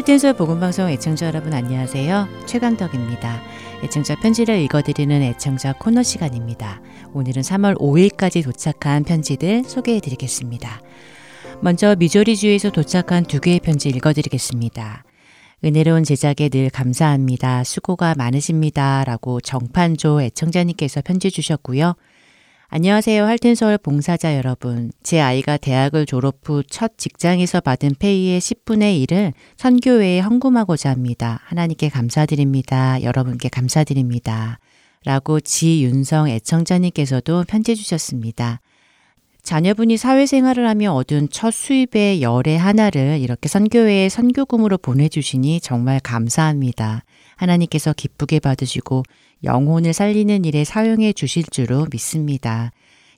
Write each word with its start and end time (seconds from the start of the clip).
할텐서 0.00 0.32
복음방송 0.32 0.88
애청자 0.88 1.26
여러분 1.26 1.52
안녕하세요. 1.52 2.26
최강덕입니다. 2.46 3.42
애청자 3.84 4.14
편지를 4.14 4.58
읽어드리는 4.60 5.20
애청자 5.20 5.74
코너 5.74 6.02
시간입니다. 6.02 6.80
오늘은 7.12 7.42
3월 7.42 7.78
5일까지 7.78 8.42
도착한 8.42 9.04
편지들 9.04 9.64
소개해 9.64 10.00
드리겠습니다. 10.00 10.80
먼저 11.60 11.94
미조리주에서 11.96 12.70
도착한 12.70 13.24
두 13.24 13.40
개의 13.40 13.60
편지 13.60 13.90
읽어드리겠습니다. 13.90 15.04
은혜로운 15.62 16.04
제작에 16.04 16.48
늘 16.48 16.70
감사합니다. 16.70 17.62
수고가 17.64 18.14
많으십니다. 18.16 19.04
라고 19.04 19.38
정판조 19.42 20.22
애청자님께서 20.22 21.02
편지 21.02 21.30
주셨고요. 21.30 21.94
안녕하세요. 22.72 23.24
할텐서울 23.24 23.78
봉사자 23.78 24.36
여러분. 24.36 24.92
제 25.02 25.20
아이가 25.20 25.56
대학을 25.56 26.06
졸업 26.06 26.36
후 26.44 26.62
첫 26.62 26.96
직장에서 26.98 27.60
받은 27.60 27.96
페이의 27.98 28.40
10분의 28.40 29.04
1을 29.08 29.32
선교회에 29.56 30.20
헌금하고자 30.20 30.90
합니다. 30.90 31.40
하나님께 31.46 31.88
감사드립니다. 31.88 33.02
여러분께 33.02 33.48
감사드립니다. 33.48 34.60
라고 35.04 35.40
지윤성 35.40 36.28
애청자님께서도 36.28 37.42
편지 37.48 37.74
주셨습니다. 37.74 38.60
자녀분이 39.42 39.96
사회생활을 39.96 40.68
하며 40.68 40.92
얻은 40.92 41.30
첫 41.30 41.50
수입의 41.52 42.22
열의 42.22 42.56
하나를 42.56 43.18
이렇게 43.20 43.48
선교회에 43.48 44.08
선교금으로 44.08 44.78
보내주시니 44.78 45.60
정말 45.60 45.98
감사합니다. 45.98 47.02
하나님께서 47.34 47.92
기쁘게 47.94 48.38
받으시고 48.38 49.02
영혼을 49.44 49.92
살리는 49.92 50.44
일에 50.44 50.64
사용해 50.64 51.12
주실 51.12 51.44
줄로 51.44 51.86
믿습니다. 51.90 52.72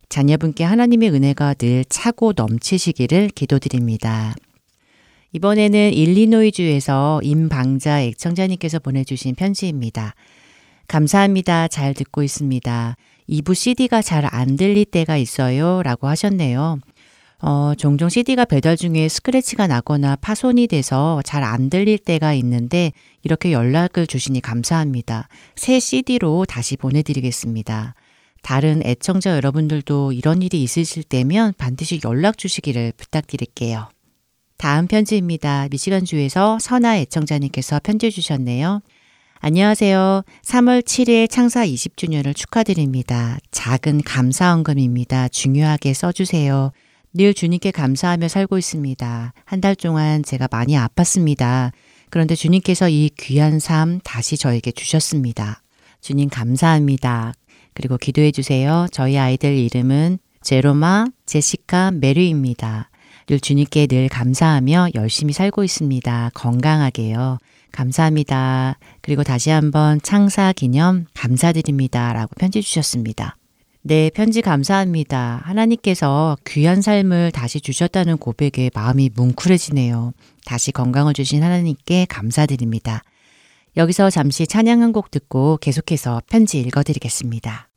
자녀분께 0.08 0.62
하나님의 0.64 1.10
은혜가 1.10 1.54
늘 1.54 1.84
차고 1.88 2.34
넘치시기를 2.36 3.28
기도드립니다. 3.28 4.34
이번에는 5.32 5.92
일리노이주에서 5.94 7.20
임방자 7.22 8.02
애청자님께서 8.02 8.78
보내주신 8.78 9.34
편지입니다. 9.34 10.14
감사합니다. 10.88 11.69
잘 11.69 11.94
듣고 11.94 12.22
있습니다. 12.22 12.97
2부 13.28 13.54
CD가 13.54 14.02
잘 14.02 14.27
안 14.30 14.56
들릴 14.56 14.84
때가 14.84 15.16
있어요. 15.16 15.82
라고 15.82 16.06
하셨네요. 16.08 16.78
어, 17.44 17.74
종종 17.76 18.08
CD가 18.08 18.44
배달 18.44 18.76
중에 18.76 19.08
스크래치가 19.08 19.66
나거나 19.66 20.14
파손이 20.16 20.68
돼서 20.68 21.20
잘 21.24 21.42
안 21.42 21.70
들릴 21.70 21.98
때가 21.98 22.34
있는데 22.34 22.92
이렇게 23.24 23.50
연락을 23.52 24.06
주시니 24.06 24.40
감사합니다. 24.40 25.28
새 25.56 25.80
CD로 25.80 26.44
다시 26.46 26.76
보내드리겠습니다. 26.76 27.94
다른 28.42 28.80
애청자 28.84 29.34
여러분들도 29.34 30.12
이런 30.12 30.40
일이 30.40 30.62
있으실 30.62 31.02
때면 31.02 31.54
반드시 31.58 32.00
연락 32.04 32.38
주시기를 32.38 32.92
부탁드릴게요. 32.96 33.88
다음 34.56 34.86
편지입니다. 34.86 35.66
미시간주에서 35.70 36.60
선아 36.60 36.98
애청자님께서 36.98 37.80
편지 37.82 38.12
주셨네요. 38.12 38.82
안녕하세요. 39.40 40.22
3월 40.44 40.82
7일 40.82 41.28
창사 41.28 41.66
20주년을 41.66 42.36
축하드립니다. 42.36 43.38
작은 43.50 44.02
감사헌금입니다. 44.02 45.28
중요하게 45.28 45.92
써주세요. 45.92 46.70
늘 47.14 47.34
주님께 47.34 47.70
감사하며 47.70 48.28
살고 48.28 48.58
있습니다. 48.58 49.32
한 49.44 49.60
달 49.60 49.74
동안 49.74 50.22
제가 50.22 50.48
많이 50.50 50.74
아팠습니다. 50.74 51.72
그런데 52.10 52.34
주님께서 52.34 52.88
이 52.88 53.10
귀한 53.19 53.58
삶 53.58 54.00
다시 54.04 54.36
저에게 54.36 54.72
주셨습니다. 54.72 55.62
주님 56.00 56.28
감사합니다. 56.28 57.32
그리고 57.74 57.96
기도해 57.96 58.32
주세요. 58.32 58.86
저희 58.92 59.19
아이들 59.19 59.56
이름은 59.56 60.19
제로마, 60.42 61.06
제시카, 61.27 61.91
메리입니다. 61.92 62.91
늘 63.28 63.41
주님께 63.41 63.86
늘 63.86 64.08
감사하며 64.08 64.88
열심히 64.94 65.32
살고 65.32 65.64
있습니다. 65.64 66.30
건강하게요. 66.34 67.38
감사합니다. 67.70 68.78
그리고 69.00 69.22
다시 69.22 69.50
한번 69.50 70.00
창사 70.03 70.53
기념 70.53 71.06
감사드립니다. 71.14 72.12
라고 72.12 72.34
편지 72.38 72.60
주셨습니다. 72.60 73.37
네, 73.84 74.10
편지 74.15 74.43
감사합니다. 74.43 75.41
하나님께서 75.44 76.37
귀한 76.47 76.82
삶을 76.82 77.32
다시 77.32 77.60
주셨다는 77.60 78.16
고백에 78.16 78.70
마음이 78.75 79.10
뭉클해지네요. 79.15 80.12
다시 80.44 80.70
건강을 80.70 81.15
주신 81.15 81.43
하나님께 81.43 82.06
감사드립니다. 82.06 83.03
여기서 83.76 84.10
잠시 84.10 84.47
찬양 84.47 84.82
한 84.82 84.93
곡 84.93 85.10
듣고 85.10 85.59
계속해서 85.60 86.22
편지 86.28 86.60
읽어드리겠습니다. 86.60 87.69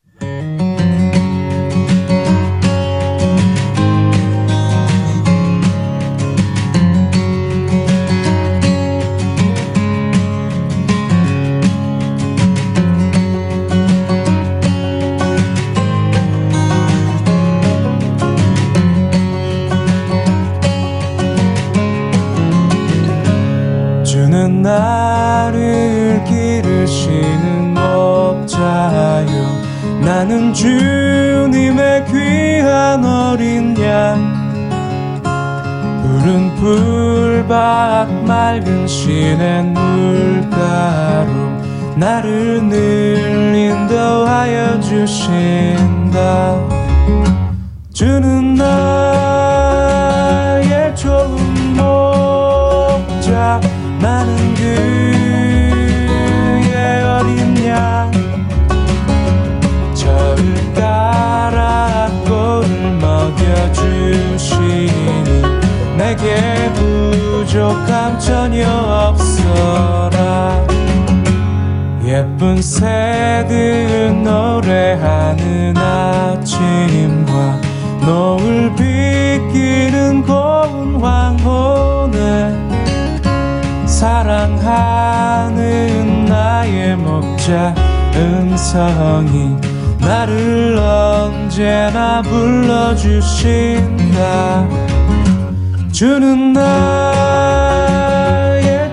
나를 24.47 26.23
기르시는 26.25 27.73
목자요 27.73 29.66
나는 30.06 30.53
주님의 30.53 32.06
귀한 32.06 33.03
어린 33.03 33.75
양. 33.81 34.45
푸른 36.03 36.53
풀밭 36.55 38.23
맑은 38.25 38.88
시냇 38.88 39.66
물가로 39.66 41.31
나를 41.95 42.63
늘 42.69 43.55
인도하여 43.55 44.79
주신다. 44.79 46.55
주는 47.91 48.53
나의 48.53 49.35
좋은 50.95 51.75
목자 51.75 53.59
나는 54.05 54.53
그의 56.61 57.03
어린 57.03 57.66
양. 57.66 58.11
저를 59.95 60.73
따라 60.75 62.07
꼴을 62.27 62.67
먹여주시니 63.01 64.91
내게 65.97 66.71
부족함 66.75 68.19
전혀 68.19 68.69
없어라. 68.69 70.63
예쁜 72.05 72.61
새들 72.61 74.22
노래하는 74.23 75.75
아침과 75.75 77.33
노을 78.05 78.72
비끼는 78.75 80.22
고운 80.22 81.01
황혼에 81.01 81.84
사랑하는 83.95 85.56
나의 86.25 86.97
목자 86.97 87.73
음성이 88.13 89.56
나를 90.01 90.78
언제나 90.78 92.22
불러주신다. 92.22 93.47
주는 95.94 96.51
나의 96.51 97.73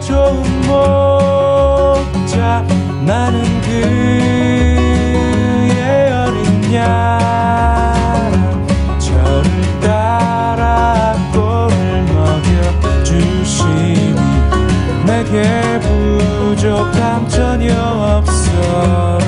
좋은 0.00 0.40
목자 0.68 2.64
나는 3.04 3.42
그의 3.62 4.82
어린 6.12 6.74
양 6.74 7.51
내게 15.12 15.42
부족함 15.80 17.28
전혀 17.28 17.74
없어 17.74 19.21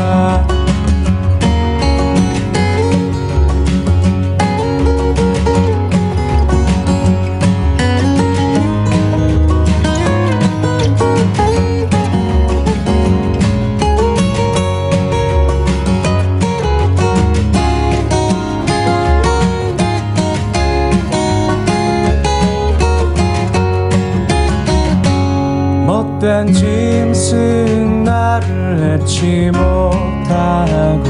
못된 26.34 26.52
짐승 26.52 28.02
나를 28.02 28.98
해치 29.00 29.52
못하고 29.52 31.04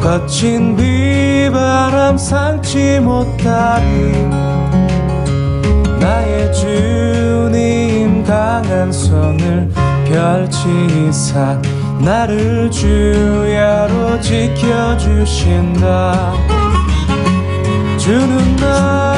거친 0.00 0.74
비바람 0.74 2.16
상치 2.16 2.98
못하리. 3.00 4.12
나의 6.00 6.54
주님 6.54 8.24
강한 8.24 8.90
손을 8.90 9.68
펼치사 10.06 11.60
나를 12.00 12.70
주야로 12.70 14.18
지켜주신다. 14.20 15.84
주는 17.98 18.56
나 18.56 19.15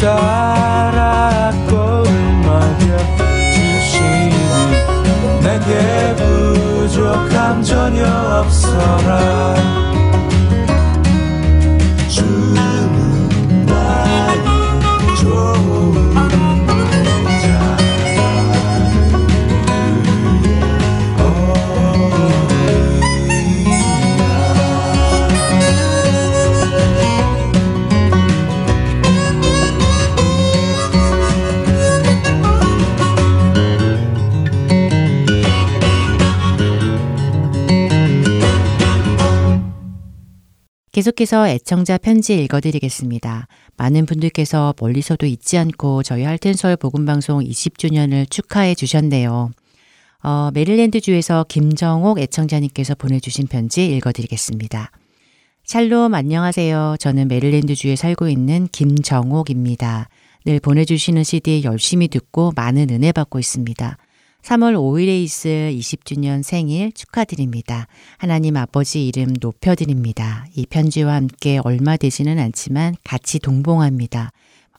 따라 0.00 1.50
먹여 2.42 2.96
주시니 3.52 4.32
내게 5.42 6.14
부족함 6.16 7.62
전혀 7.62 8.06
없어라 8.06 9.57
계속해서 41.08 41.48
애청자 41.48 41.96
편지 41.96 42.42
읽어드리겠습니다. 42.42 43.46
많은 43.76 44.04
분들께서 44.04 44.74
멀리서도 44.78 45.26
잊지 45.26 45.56
않고 45.56 46.02
저희 46.02 46.24
할텐서울 46.24 46.76
복음방송 46.76 47.40
20주년을 47.40 48.28
축하해 48.28 48.74
주셨네요. 48.74 49.50
어, 50.22 50.50
메릴랜드주에서 50.52 51.46
김정옥 51.48 52.18
애청자님께서 52.18 52.94
보내주신 52.96 53.46
편지 53.46 53.86
읽어드리겠습니다. 53.86 54.90
샬롬 55.64 56.12
안녕하세요. 56.14 56.96
저는 56.98 57.28
메릴랜드주에 57.28 57.96
살고 57.96 58.28
있는 58.28 58.68
김정옥입니다. 58.70 60.08
늘 60.44 60.60
보내주시는 60.60 61.24
CD 61.24 61.62
열심히 61.64 62.08
듣고 62.08 62.52
많은 62.54 62.90
은혜 62.90 63.12
받고 63.12 63.38
있습니다. 63.38 63.96
3월 64.42 64.74
5일에 64.74 65.22
있을 65.22 65.74
20주년 65.74 66.42
생일 66.42 66.92
축하드립니다. 66.92 67.86
하나님 68.16 68.56
아버지 68.56 69.06
이름 69.06 69.34
높여드립니다. 69.40 70.46
이 70.54 70.64
편지와 70.64 71.14
함께 71.14 71.60
얼마 71.62 71.96
되지는 71.96 72.38
않지만 72.38 72.94
같이 73.04 73.40
동봉합니다. 73.40 74.30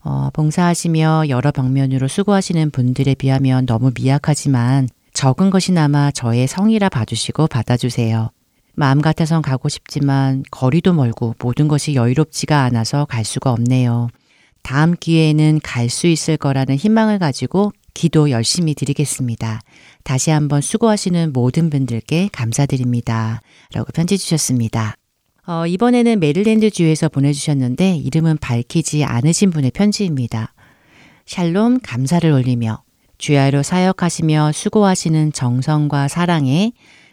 어, 0.01 0.29
봉사하시며 0.33 1.25
여러 1.29 1.51
방면으로 1.51 2.07
수고하시는 2.07 2.71
분들에 2.71 3.13
비하면 3.15 3.65
너무 3.65 3.91
미약하지만 3.93 4.87
적은 5.13 5.49
것이나마 5.49 6.09
저의 6.11 6.47
성이라 6.47 6.89
봐주시고 6.89 7.47
받아주세요. 7.47 8.31
마음 8.75 9.01
같아선 9.01 9.41
가고 9.41 9.67
싶지만 9.67 10.43
거리도 10.51 10.93
멀고 10.93 11.35
모든 11.39 11.67
것이 11.67 11.95
여유롭지가 11.95 12.63
않아서 12.63 13.05
갈 13.05 13.25
수가 13.25 13.51
없네요. 13.51 14.07
다음 14.63 14.95
기회에는 14.95 15.59
갈 15.61 15.89
수 15.89 16.07
있을 16.07 16.37
거라는 16.37 16.75
희망을 16.75 17.19
가지고 17.19 17.71
기도 17.99 18.29
열심히 18.29 18.75
드리겠습니다. 18.75 19.59
다시 20.05 20.31
한번 20.31 20.61
수고하시는 20.61 21.33
모든 21.33 21.69
분들께 21.69 22.29
감사드립니다. 22.31 23.41
라고 23.73 23.91
편지 23.91 24.17
주셨습니다. 24.17 24.95
어, 25.45 25.67
이번에는 25.67 26.21
메릴랜드 26.21 26.69
주에서 26.69 27.09
보내주셨는데 27.09 27.97
이름은 27.97 28.37
밝히지 28.37 29.03
않으신 29.03 29.49
분의 29.49 29.71
편지입니다. 29.71 30.53
샬롬 31.25 31.81
감사를 31.83 32.31
올리며 32.31 32.83
주야로 33.17 33.63
사역하시며 33.63 34.53
수고하시는 34.53 35.33
정성과 35.33 36.07
사랑에 36.07 36.71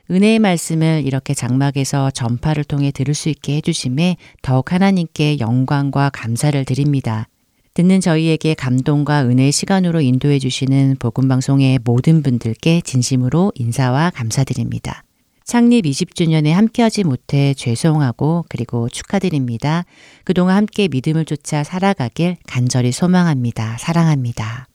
은혜의 0.09 0.39
말씀을 0.39 1.03
이렇게 1.05 1.35
장막에서 1.35 2.13
전파를 2.13 2.63
통해 2.63 2.93
들을 2.93 3.13
수 3.13 3.29
있게 3.29 3.57
해주심에 3.57 4.19
더욱 4.41 4.71
하나님께 4.71 5.41
영광과 5.41 6.11
감사를 6.11 6.65
드립니다. 6.65 7.27
듣는 7.77 8.01
저희에게 8.01 8.55
감동과 8.55 9.27
은혜의 9.27 9.53
시간으로 9.53 10.01
인도해 10.01 10.39
주시는 10.39 10.97
복음방송의 10.99 11.81
모든 11.85 12.23
분들께 12.23 12.81
진심으로 12.81 13.53
인사와 13.55 14.13
감사드립니다. 14.15 15.03
창립 15.45 15.85
20주년에 15.85 16.53
함께하지 16.53 17.05
못해 17.05 17.53
죄송하고 17.53 18.47
그리고 18.49 18.89
축하드립니다. 18.89 19.85
그동안 20.25 20.57
함께 20.57 20.89
믿음을 20.89 21.27
쫓아 21.27 21.65
살아가길 21.65 22.39
간절히 22.47 22.93
소망합니다. 22.93 23.77
사랑합니다. 23.79 24.69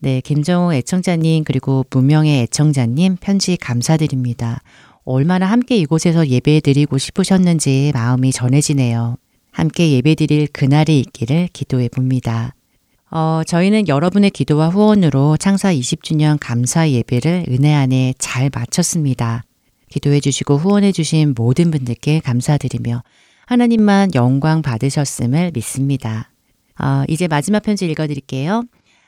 네, 0.00 0.20
김정호 0.20 0.74
애청자님 0.74 1.44
그리고 1.44 1.84
무명의 1.90 2.42
애청자님 2.42 3.18
편지 3.20 3.56
감사드립니다. 3.56 4.62
얼마나 5.04 5.46
함께 5.46 5.76
이곳에서 5.76 6.26
예배 6.26 6.62
드리고 6.62 6.98
싶으셨는지 6.98 7.92
마음이 7.94 8.32
전해지네요. 8.32 9.16
함께 9.50 9.92
예배드릴 9.92 10.48
그날이 10.48 11.00
있기를 11.00 11.48
기도해 11.52 11.88
봅니다. 11.88 12.54
어, 13.10 13.42
저희는 13.46 13.88
여러분의 13.88 14.30
기도와 14.30 14.68
후원으로 14.68 15.36
창사 15.38 15.72
20주년 15.72 16.36
감사 16.40 16.88
예배를 16.88 17.46
은혜 17.48 17.72
안에 17.72 18.14
잘 18.18 18.50
마쳤습니다. 18.54 19.44
기도해 19.90 20.20
주시고 20.20 20.56
후원해 20.56 20.92
주신 20.92 21.34
모든 21.36 21.70
분들께 21.70 22.20
감사드리며 22.20 23.02
하나님만 23.46 24.10
영광 24.14 24.60
받으셨음을 24.60 25.52
믿습니다. 25.54 26.30
어, 26.78 27.04
이제 27.08 27.26
마지막 27.26 27.62
편지 27.62 27.86
읽어드릴게요. 27.86 28.64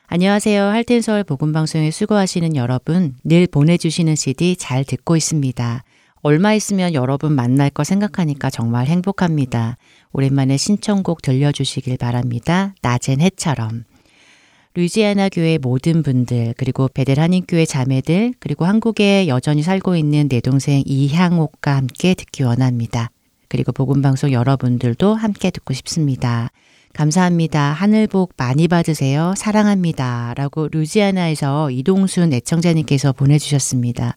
안녕하세요. 0.06 0.64
할텐서울 0.64 1.22
복음방송에 1.22 1.90
수고하시는 1.90 2.56
여러분, 2.56 3.14
늘 3.22 3.46
보내주시는 3.46 4.16
CD 4.16 4.56
잘 4.56 4.82
듣고 4.84 5.16
있습니다. 5.16 5.84
얼마 6.22 6.52
있으면 6.52 6.92
여러분 6.92 7.32
만날 7.32 7.70
거 7.70 7.82
생각하니까 7.82 8.50
정말 8.50 8.86
행복합니다. 8.86 9.78
오랜만에 10.12 10.56
신청곡 10.56 11.22
들려주시길 11.22 11.96
바랍니다. 11.96 12.74
낮엔 12.82 13.20
해처럼. 13.20 13.84
루이지아나 14.74 15.30
교회 15.30 15.58
모든 15.58 16.02
분들, 16.02 16.54
그리고 16.56 16.88
베델 16.88 17.18
한인교회 17.18 17.64
자매들, 17.64 18.34
그리고 18.38 18.66
한국에 18.66 19.26
여전히 19.26 19.62
살고 19.62 19.96
있는 19.96 20.28
내 20.28 20.40
동생 20.40 20.82
이향옥과 20.84 21.74
함께 21.74 22.14
듣기 22.14 22.44
원합니다. 22.44 23.10
그리고 23.48 23.72
복음방송 23.72 24.30
여러분들도 24.30 25.14
함께 25.14 25.50
듣고 25.50 25.74
싶습니다. 25.74 26.50
감사합니다. 26.92 27.72
하늘 27.72 28.06
복 28.06 28.34
많이 28.36 28.68
받으세요. 28.68 29.34
사랑합니다. 29.36 30.34
라고 30.36 30.68
루지아나에서 30.70 31.70
이동순 31.70 32.32
애청자님께서 32.32 33.12
보내주셨습니다. 33.12 34.16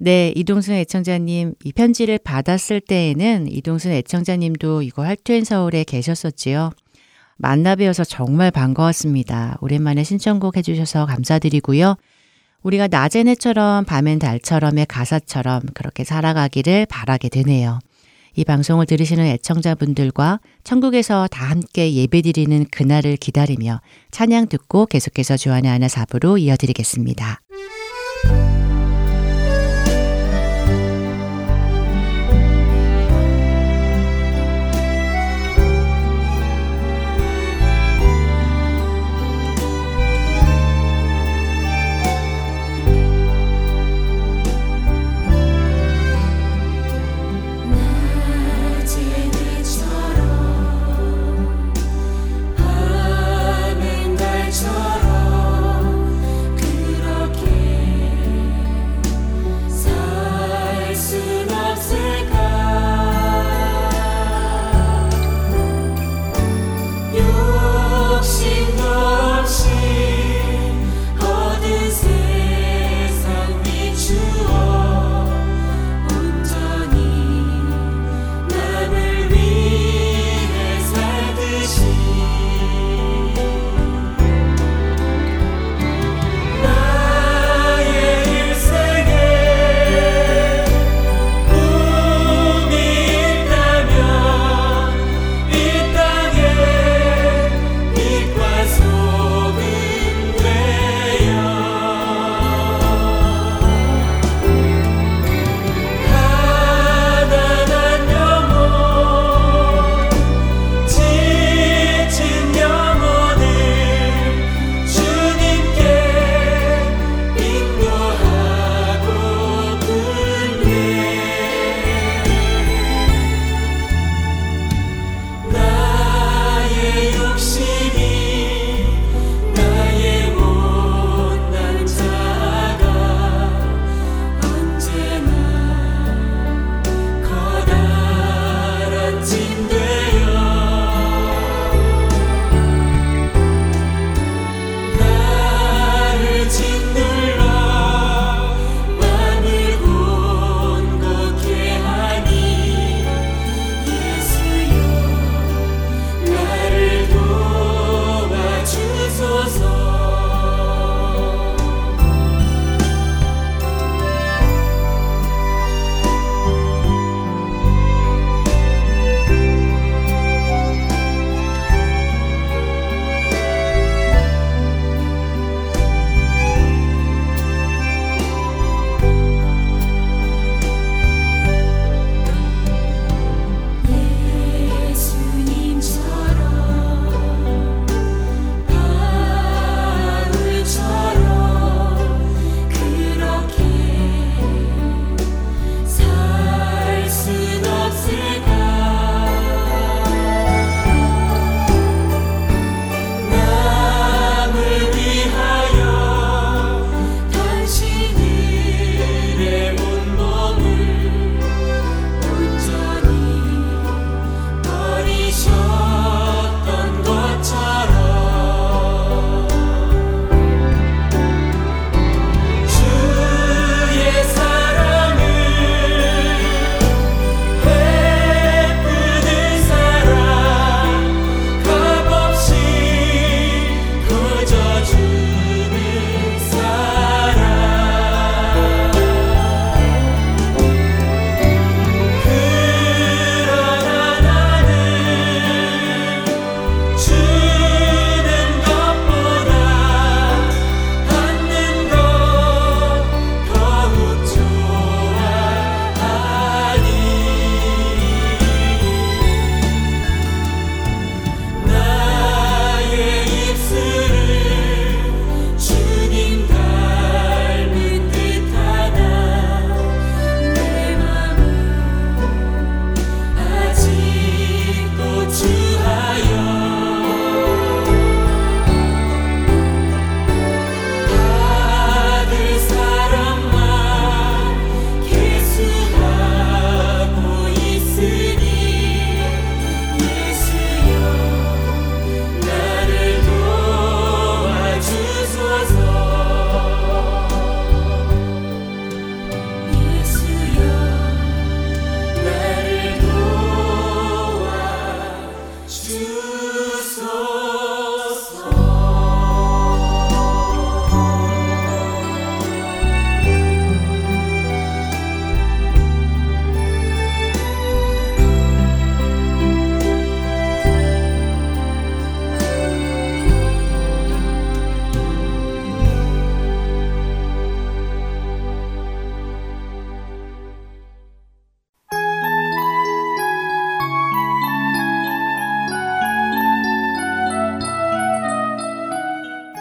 네, 0.00 0.32
이동순 0.36 0.74
애청자님, 0.74 1.54
이 1.64 1.72
편지를 1.72 2.18
받았을 2.18 2.80
때에는 2.80 3.48
이동순 3.50 3.90
애청자님도 3.92 4.82
이거 4.82 5.04
할투엔 5.04 5.44
서울에 5.44 5.82
계셨었지요. 5.82 6.70
만나 7.36 7.74
뵈어서 7.74 8.04
정말 8.04 8.50
반가웠습니다. 8.52 9.58
오랜만에 9.60 10.04
신청곡 10.04 10.56
해주셔서 10.56 11.06
감사드리고요. 11.06 11.96
우리가 12.62 12.88
낮엔 12.88 13.28
해처럼 13.28 13.84
밤엔 13.84 14.18
달처럼의 14.18 14.86
가사처럼 14.86 15.62
그렇게 15.74 16.04
살아가기를 16.04 16.86
바라게 16.86 17.28
되네요. 17.28 17.80
이 18.34 18.44
방송을 18.44 18.86
들으시는 18.86 19.24
애청자분들과 19.24 20.38
천국에서 20.62 21.26
다 21.28 21.44
함께 21.44 21.92
예배드리는 21.92 22.66
그날을 22.70 23.16
기다리며 23.16 23.80
찬양 24.12 24.46
듣고 24.48 24.86
계속해서 24.86 25.36
주안의 25.36 25.70
하나 25.70 25.88
사부로 25.88 26.38
이어드리겠습니다. 26.38 27.40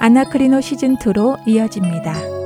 아나크리노 0.00 0.60
시즌2로 0.60 1.38
이어집니다. 1.46 2.39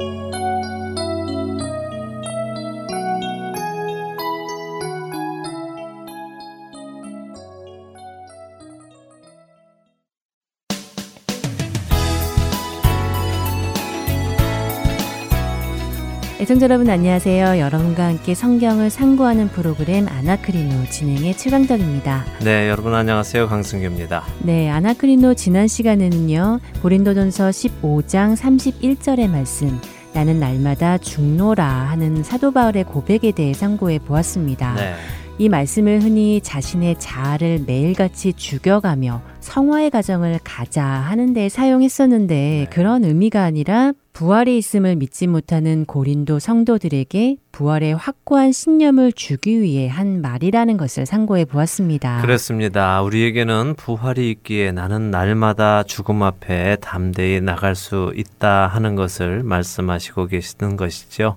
애청자 16.45 16.65
여러분 16.65 16.91
안녕하세요. 16.91 17.59
여러분과 17.59 18.05
함께 18.05 18.35
성경을 18.35 18.91
상고하는 18.91 19.49
프로그램 19.49 20.07
아나크리노 20.07 20.91
진행의 20.91 21.39
최강덕입니다. 21.39 22.23
네, 22.45 22.69
여러분 22.69 22.95
안녕하세요. 22.95 23.49
강승규입니다. 23.49 24.23
네, 24.41 24.69
아나크리노 24.69 25.33
지난 25.37 25.67
시간에는요. 25.67 26.61
고린도전서 26.83 27.49
15장 27.49 28.37
31절의 28.37 29.31
말씀 29.31 29.81
나는 30.13 30.39
날마다 30.39 30.99
죽노라 30.99 31.65
하는 31.65 32.23
사도 32.23 32.51
바울의 32.51 32.85
고백에 32.85 33.33
대해 33.35 33.55
상고해 33.55 34.01
보았습니다. 34.01 34.75
네. 34.75 34.97
이 35.39 35.49
말씀을 35.49 36.03
흔히 36.03 36.43
자신의 36.43 36.97
자아를 36.99 37.65
매일같이 37.67 38.35
죽여가며 38.35 39.23
성화의 39.41 39.89
가정을 39.89 40.41
가자 40.45 40.85
하는데 40.85 41.49
사용했었는데 41.49 42.35
네. 42.35 42.67
그런 42.71 43.03
의미가 43.03 43.43
아니라 43.43 43.95
부활에 44.15 44.57
있음을 44.57 44.95
믿지 44.95 45.27
못하는 45.27 45.85
고린도 45.85 46.39
성도들에게 46.39 47.37
부활의 47.55 47.95
확고한 47.95 48.51
신념을 48.51 49.13
주기 49.13 49.63
위해 49.63 49.87
한 49.87 50.21
말이라는 50.21 50.77
것을 50.77 51.07
상고해 51.07 51.45
보았습니다. 51.45 52.21
그렇습니다. 52.21 53.01
우리에게는 53.01 53.75
부활이 53.77 54.29
있기에 54.33 54.73
나는 54.73 55.13
날마다 55.13 55.85
죽음 55.85 56.25
앞에 56.25 56.79
담대히 56.81 57.41
나갈 57.41 57.77
수 57.77 58.13
있다 58.17 58.67
하는 58.67 58.97
것을 58.97 59.45
말씀하시고 59.45 60.27
계시는 60.27 60.77
것이죠. 60.77 61.37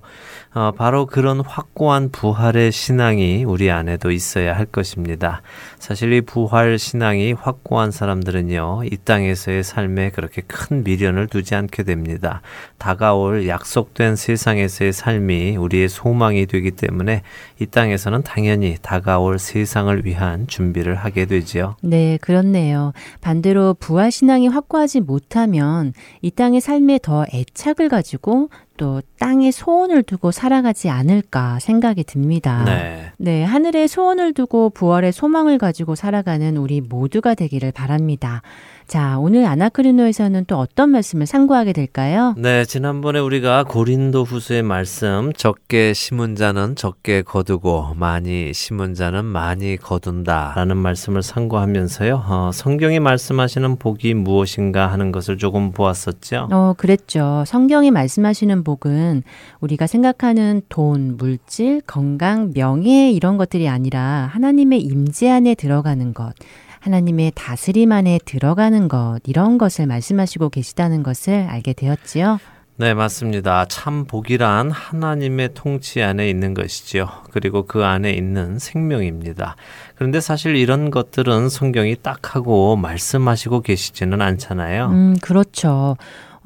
어, 0.54 0.72
바로 0.72 1.06
그런 1.06 1.40
확고한 1.40 2.10
부활의 2.10 2.72
신앙이 2.72 3.44
우리 3.44 3.70
안에도 3.70 4.10
있어야 4.10 4.56
할 4.56 4.66
것입니다. 4.66 5.42
사실 5.78 6.12
이 6.12 6.20
부활 6.20 6.80
신앙이 6.80 7.34
확고한 7.34 7.92
사람들은요, 7.92 8.82
이 8.86 8.96
땅에서의 9.04 9.62
삶에 9.62 10.10
그렇게 10.10 10.42
큰 10.48 10.82
미련을 10.82 11.28
두지 11.28 11.54
않게 11.54 11.84
됩니다. 11.84 12.42
다가올 12.78 13.46
약속된 13.46 14.16
세상에서의 14.16 14.92
삶이 14.92 15.56
우리의 15.58 15.88
소 15.88 16.07
망이 16.14 16.46
되기 16.46 16.70
때문에 16.70 17.22
이 17.60 17.66
땅에서는 17.66 18.22
당연히 18.22 18.76
다가올 18.80 19.38
세상을 19.38 20.04
위한 20.04 20.46
준비를 20.46 20.94
하게 20.94 21.26
되지요. 21.26 21.76
네, 21.82 22.18
그렇네요. 22.20 22.92
반대로 23.20 23.74
부활 23.74 24.10
신앙이 24.10 24.48
확고하지 24.48 25.00
못하면 25.00 25.92
이 26.22 26.30
땅의 26.30 26.60
삶에 26.60 26.98
더 27.02 27.24
애착을 27.32 27.88
가지고 27.88 28.48
또 28.78 29.02
땅에 29.18 29.50
소원을 29.50 30.04
두고 30.04 30.30
살아가지 30.30 30.88
않을까 30.88 31.58
생각이 31.58 32.04
듭니다. 32.04 32.64
네. 32.64 33.12
네, 33.18 33.44
하늘에 33.44 33.86
소원을 33.86 34.32
두고 34.32 34.70
부활의 34.70 35.12
소망을 35.12 35.58
가지고 35.58 35.94
살아가는 35.96 36.56
우리 36.56 36.80
모두가 36.80 37.34
되기를 37.34 37.72
바랍니다. 37.72 38.40
자, 38.88 39.18
오늘 39.18 39.44
아나크리노에서는 39.44 40.46
또 40.46 40.56
어떤 40.56 40.88
말씀을 40.88 41.26
상고하게 41.26 41.74
될까요? 41.74 42.34
네, 42.38 42.64
지난번에 42.64 43.18
우리가 43.18 43.64
고린도 43.64 44.24
후서의 44.24 44.62
말씀, 44.62 45.30
적게 45.36 45.92
심은 45.92 46.36
자는 46.36 46.74
적게 46.74 47.20
거두고, 47.20 47.92
많이 47.96 48.54
심은 48.54 48.94
자는 48.94 49.26
많이 49.26 49.76
거둔다. 49.76 50.54
라는 50.56 50.78
말씀을 50.78 51.22
상고하면서요, 51.22 52.24
어, 52.26 52.50
성경이 52.54 52.98
말씀하시는 52.98 53.76
복이 53.76 54.14
무엇인가 54.14 54.86
하는 54.86 55.12
것을 55.12 55.36
조금 55.36 55.72
보았었죠. 55.72 56.48
어, 56.50 56.72
그랬죠. 56.78 57.44
성경이 57.46 57.90
말씀하시는 57.90 58.64
복은 58.64 59.22
우리가 59.60 59.86
생각하는 59.86 60.62
돈, 60.70 61.18
물질, 61.18 61.82
건강, 61.82 62.54
명예 62.54 63.10
이런 63.12 63.36
것들이 63.36 63.68
아니라 63.68 64.30
하나님의 64.32 64.80
임재 64.80 65.28
안에 65.28 65.56
들어가는 65.56 66.14
것. 66.14 66.32
하나님의 66.80 67.32
다스림 67.34 67.92
안에 67.92 68.20
들어가는 68.24 68.88
것, 68.88 69.20
이런 69.24 69.58
것을 69.58 69.86
말씀하시고 69.86 70.50
계시다는 70.50 71.02
것을 71.02 71.46
알게 71.48 71.72
되었지요. 71.72 72.38
네, 72.80 72.94
맞습니다. 72.94 73.64
참 73.64 74.04
복이란 74.04 74.70
하나님의 74.70 75.50
통치 75.54 76.00
안에 76.00 76.30
있는 76.30 76.54
것이지요. 76.54 77.08
그리고 77.32 77.66
그 77.66 77.84
안에 77.84 78.12
있는 78.12 78.60
생명입니다. 78.60 79.56
그런데 79.96 80.20
사실 80.20 80.54
이런 80.54 80.92
것들은 80.92 81.48
성경이 81.48 81.96
딱 82.02 82.36
하고 82.36 82.76
말씀하시고 82.76 83.62
계시지는 83.62 84.20
않잖아요. 84.20 84.86
음, 84.90 85.16
그렇죠. 85.20 85.96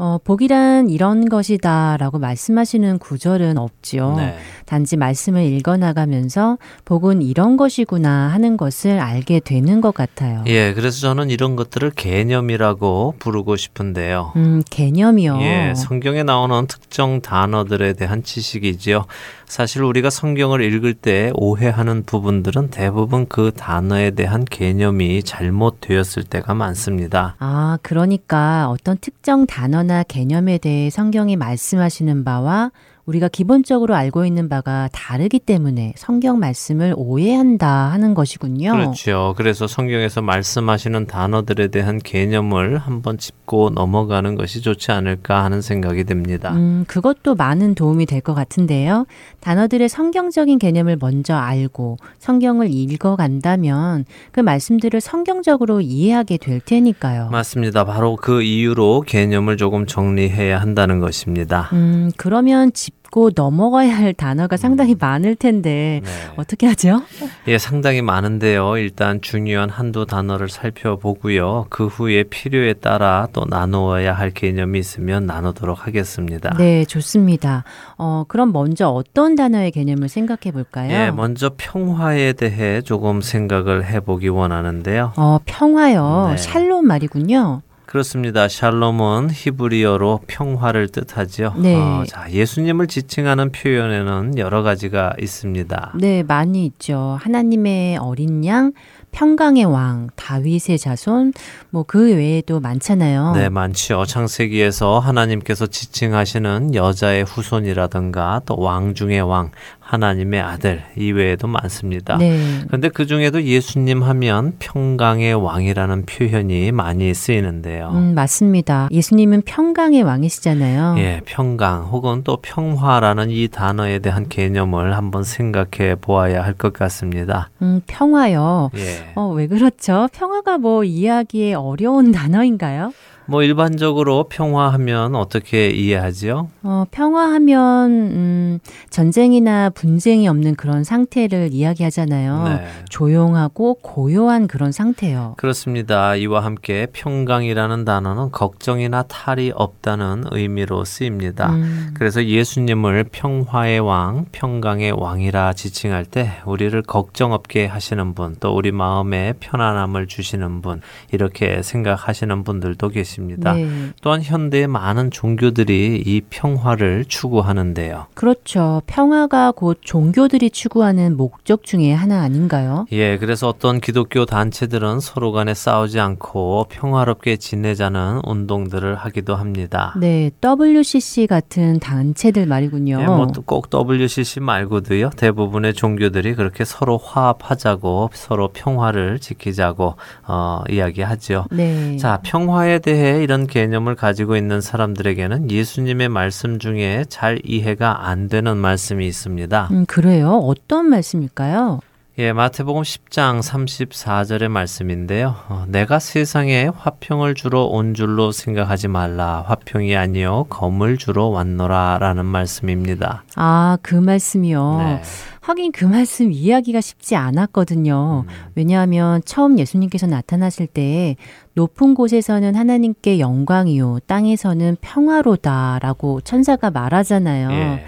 어, 0.05 0.19
복이란 0.19 0.91
이런 0.91 1.29
것이다 1.29 1.97
라고 1.97 2.19
말씀하시는 2.19 2.99
구절은 2.99 3.57
없지요. 3.57 4.17
네. 4.17 4.37
단지 4.67 4.97
말씀을 4.97 5.45
읽어 5.45 5.77
나가면서 5.77 6.59
복은 6.85 7.23
이런 7.23 7.57
것이구나 7.57 8.27
하는 8.27 8.57
것을 8.57 8.99
알게 8.99 9.39
되는 9.45 9.81
것 9.81 9.95
같아요. 9.95 10.43
예, 10.49 10.75
그래서 10.75 10.99
저는 10.99 11.31
이런 11.31 11.55
것들을 11.55 11.93
개념이라고 11.93 13.15
부르고 13.21 13.55
싶은데요. 13.55 14.33
음, 14.35 14.63
개념이요. 14.71 15.39
예, 15.41 15.75
성경에 15.77 16.25
나오는 16.25 16.67
특정 16.67 17.21
단어들에 17.21 17.93
대한 17.93 18.25
지식이지요. 18.25 19.05
사실 19.47 19.83
우리가 19.83 20.09
성경을 20.09 20.63
읽을 20.63 20.95
때 20.95 21.31
오해하는 21.35 22.05
부분들은 22.05 22.71
대부분 22.71 23.27
그 23.29 23.53
단어에 23.55 24.13
대한 24.13 24.47
개념이 24.47 25.23
잘못되었을 25.23 26.25
때가 26.25 26.55
많습니다. 26.55 27.37
아, 27.39 27.79
그러니까 27.83 28.71
어떤 28.71 28.97
특정 28.99 29.47
단어나 29.47 29.92
개념에 30.09 30.59
대해 30.59 30.91
성경이 30.91 31.37
말씀하시는 31.37 32.25
바와 32.25 32.73
우리가 33.05 33.29
기본적으로 33.29 33.95
알고 33.97 34.25
있는 34.25 34.49
바가 34.49 34.89
다르기 34.93 35.41
때문에 35.41 35.93
성경 35.97 36.39
말씀을 36.39 36.95
오해한다 36.97 37.69
하는 37.91 38.15
것이군요. 38.15 38.73
그렇죠. 38.73 39.35
그래서 39.37 39.67
성경에서 39.67 40.23
말씀하시는 40.23 41.07
단어들에 41.07 41.69
대한 41.69 41.99
개념을 41.99 42.79
한번 42.79 43.19
짚고 43.19 43.71
넘어가는 43.71 44.37
것이 44.37 44.61
좋지 44.63 44.93
않을까 44.93 45.43
하는 45.45 45.61
생각이 45.61 46.05
듭니다. 46.05 46.53
음, 46.55 46.85
그것도 46.87 47.35
많은 47.35 47.75
도움이 47.75 48.07
될 48.07 48.23
것 48.23 48.35
같은데요. 48.35 49.05
단어들의 49.41 49.89
성경적인 49.89 50.61
개념을 50.61 50.97
먼저 51.01 51.35
알고 51.35 51.97
성경을 52.21 52.69
읽어간다면 52.71 54.05
그 54.31 54.39
말씀들을 54.41 55.01
성경적으로 55.01 55.81
이해하게 55.81 56.37
될 56.37 56.61
테니까요. 56.61 57.31
맞습니다. 57.31 57.85
바로 57.85 58.15
그 58.17 58.43
이유로 58.43 59.03
개념을 59.07 59.57
조금 59.57 59.87
정리해야 59.87 60.61
한다는 60.61 61.01
것입니다. 61.01 61.69
음, 61.73 62.11
그러면 62.17 62.73
집 62.73 63.02
짚고 63.13 63.31
넘어가야 63.37 63.97
할 63.97 64.15
단어가 64.15 64.57
상당히 64.57 64.95
음. 64.95 64.97
많을 64.99 65.37
텐데 65.37 66.01
네. 66.03 66.11
어떻게 66.37 66.67
하죠? 66.67 67.03
예, 67.47 67.59
상당히 67.59 68.03
많은데요. 68.03 68.79
일단 68.79 69.21
중요한 69.21 69.69
한두 69.69 70.07
단어를 70.07 70.49
살펴보고요. 70.49 71.67
그 71.69 71.87
후에 71.87 72.25
필요에 72.25 72.73
따라 72.73 73.29
또 73.33 73.45
나누어야 73.49 74.15
할 74.15 74.31
개념이 74.31 74.79
있으면 74.79 75.27
나누도록 75.27 75.87
하겠습니다. 75.87 76.57
네, 76.57 76.85
좋습니다. 76.87 77.65
어, 77.99 78.25
그럼 78.27 78.53
먼저 78.53 78.89
어떤 78.89 79.37
단어의 79.37 79.71
개념을 79.71 80.09
생각해 80.09 80.51
볼까요? 80.53 80.91
예, 80.91 81.11
먼저 81.11 81.53
평화에 81.57 82.33
대해 82.33 82.81
조금 82.81 83.21
생각을 83.21 83.85
해보기 83.85 84.29
원하는데요. 84.29 85.13
어, 85.17 85.39
평화요. 85.45 86.29
네. 86.31 86.37
샬롬 86.39 86.87
말이군요. 86.87 87.63
그렇습니다. 87.93 88.49
샬롬은 88.49 89.29
히브리어로 89.33 90.21
평화를 90.27 90.89
뜻하죠. 90.89 91.53
네. 91.59 91.77
어, 91.77 92.05
자, 92.07 92.25
예수님을 92.31 92.87
지칭하는 92.87 93.53
표현에는 93.53 94.39
여러 94.39 94.63
가지가 94.63 95.13
있습니다. 95.21 95.93
네, 96.01 96.23
많이 96.23 96.65
있죠. 96.65 97.19
하나님의 97.21 97.99
어린 97.99 98.47
양, 98.47 98.73
평강의 99.11 99.67
왕, 99.67 100.09
다윗의 100.17 100.79
자손, 100.79 101.35
뭐 101.69 101.85
그 101.87 102.15
외에도 102.17 102.61
많잖아요. 102.61 103.33
네, 103.35 103.51
많죠. 103.51 104.07
창세기에서 104.07 104.99
하나님께서 104.99 105.67
지칭하시는 105.67 106.75
여자의 106.75 107.25
후손이라든가 107.25 108.41
또 108.47 108.55
왕 108.55 108.95
중의 108.95 109.21
왕, 109.21 109.51
하나님의 109.97 110.41
아들 110.41 110.83
이외에도 110.97 111.47
많습니다. 111.49 112.17
네. 112.17 112.39
그런데 112.67 112.89
그 112.89 113.05
중에도 113.05 113.43
예수님 113.43 114.03
하면 114.03 114.55
평강의 114.59 115.35
왕이라는 115.35 116.07
표현이 116.07 116.73
많이 116.73 117.13
쓰이는데요. 117.13 117.91
음, 117.93 118.15
맞습니다. 118.15 118.89
예수님은 118.91 119.43
평강의 119.43 120.03
왕이시잖아요. 120.03 120.95
예, 120.97 121.21
평강 121.27 121.85
혹은 121.85 122.23
또 122.25 122.39
평화라는 122.41 123.29
이 123.31 123.49
단어에 123.49 123.99
대한 123.99 124.29
개념을 124.31 124.97
한번 124.97 125.25
생각해 125.25 125.97
보아야 126.01 126.43
할 126.43 126.53
것 126.55 126.73
같습니다. 126.75 127.51
음, 127.63 127.81
평화요. 127.87 128.71
예. 128.77 129.13
어, 129.15 129.29
왜 129.35 129.47
그렇죠? 129.47 130.09
평화가 130.13 130.59
뭐 130.59 130.85
이해하기에 130.85 131.55
어려운 131.55 132.13
단어인가요? 132.13 132.93
뭐 133.27 133.43
일반적으로 133.43 134.25
평화하면 134.29 135.15
어떻게 135.15 135.71
이해하지요? 135.71 136.49
어, 136.65 136.85
평화하면 136.91 137.91
음, 137.91 138.59
전쟁이나 138.91 139.71
분쟁이 139.71 140.27
없는 140.29 140.57
그런 140.57 140.85
상태를 140.85 141.51
이야기하잖아요. 141.53 142.45
네. 142.45 142.67
조용하고 142.89 143.75
고요한 143.75 144.49
그런 144.49 144.73
상태요. 144.73 145.35
그렇습니다. 145.37 146.17
이와 146.17 146.45
함께 146.45 146.87
평강이라는 146.93 147.85
단어는 147.85 148.33
걱정이나 148.33 149.03
탈이 149.05 149.53
없다는 149.55 150.25
의미로 150.33 150.85
쓰입니다. 150.85 151.53
음, 151.53 151.95
그래서 151.95 152.25
예수님을 152.25 153.05
평화의 153.13 153.81
왕, 153.81 154.27
평강의 154.33 154.93
왕이라 154.93 155.53
지칭할 155.53 156.05
때 156.07 156.33
우리를 156.45 156.81
걱정 156.83 157.33
없게 157.33 157.67
하시는 157.67 158.15
분, 158.15 158.37
또 158.41 158.55
우리 158.55 158.73
마음에 158.73 159.35
편안함을 159.39 160.07
주시는 160.07 160.61
분, 160.61 160.81
이렇게 161.13 161.63
생각하시는 161.63 162.45
분들도 162.45 162.89
계십니다. 162.89 163.12
네. 163.55 163.69
또한 164.01 164.23
현대의 164.23 164.67
많은 164.67 165.11
종교들이 165.11 166.03
이 166.05 166.21
평화를 166.31 167.05
추구하는데요. 167.07 168.07
그렇죠. 168.15 168.83
평화가 168.87 169.53
곧 169.53 169.79
종교들이 169.83 170.51
추구하는 170.51 171.17
목적 171.17 171.65
중에 171.65 171.93
하나 171.93 172.23
아닌가요? 172.23 172.87
예, 172.93 173.19
그래서 173.19 173.49
어떤 173.49 173.81
기독교 173.81 174.25
단체들은 174.25 175.01
서로 175.01 175.33
간에 175.33 175.55
싸우지 175.55 176.01
않고 176.01 176.67
평화롭게 176.69 177.37
지내자는 177.37 178.21
운동들을 178.25 178.95
하기도 178.95 179.35
합니다. 179.35 179.95
네, 179.99 180.31
WCC 180.43 181.27
같은 181.27 181.79
단체들 181.81 182.47
말이군요. 182.47 182.99
예, 183.01 183.07
뭐꼭 183.07 183.69
WCC 183.73 184.41
말고도요. 184.41 185.11
대부분의 185.17 185.75
종교들이 185.75 186.35
그렇게 186.35 186.65
서로 186.65 186.99
화합하자고 186.99 188.11
서로 188.13 188.49
평화를 188.49 189.19
지키자고 189.19 189.97
어, 190.27 190.63
이야기하죠. 190.69 191.47
네. 191.51 191.97
자, 191.97 192.21
평화에 192.23 192.79
대해 192.79 193.02
이런 193.03 193.47
개념을 193.47 193.95
가지고 193.95 194.37
있는 194.37 194.61
사람들에게는 194.61 195.51
예수님의 195.51 196.09
말씀 196.09 196.59
중에 196.59 197.05
잘 197.09 197.41
이해가 197.45 198.09
안 198.09 198.29
되는 198.29 198.57
말씀이 198.57 199.07
있습니다. 199.07 199.69
음, 199.71 199.87
그래요? 199.87 200.31
어떤 200.43 200.87
말씀일까요? 200.89 201.81
예, 202.19 202.35
마태복음 202.35 202.83
10장 202.83 203.41
34절의 203.41 204.49
말씀인데요. 204.49 205.35
어, 205.49 205.65
내가 205.67 205.99
세상에 205.99 206.67
화평을 206.67 207.35
주러 207.35 207.63
온 207.63 207.95
줄로 207.95 208.33
생각하지 208.33 208.89
말라. 208.89 209.43
화평이 209.47 209.97
아니요 209.97 210.45
검을 210.51 210.99
주러 210.99 211.29
왔노라라는 211.29 212.27
말씀입니다. 212.27 213.25
아, 213.37 213.79
그 213.81 213.95
말씀이요. 213.95 214.77
네. 214.79 215.03
하긴 215.41 215.73
그 215.73 215.87
말씀 215.87 216.31
이해하기가 216.31 216.83
쉽지 216.83 217.17
않았거든요. 217.17 218.27
음. 218.29 218.35
왜냐하면 218.57 219.23
처음 219.25 219.59
예수님께서 219.59 220.07
나타나실 220.07 220.67
때 220.67 221.17
높은 221.55 221.95
곳에서는 221.95 222.55
하나님께 222.55 223.21
영광이요, 223.21 224.01
땅에서는 224.07 224.77
평화로다라고 224.83 226.21
천사가 226.21 226.71
말하잖아요. 226.71 227.51
예. 227.53 227.85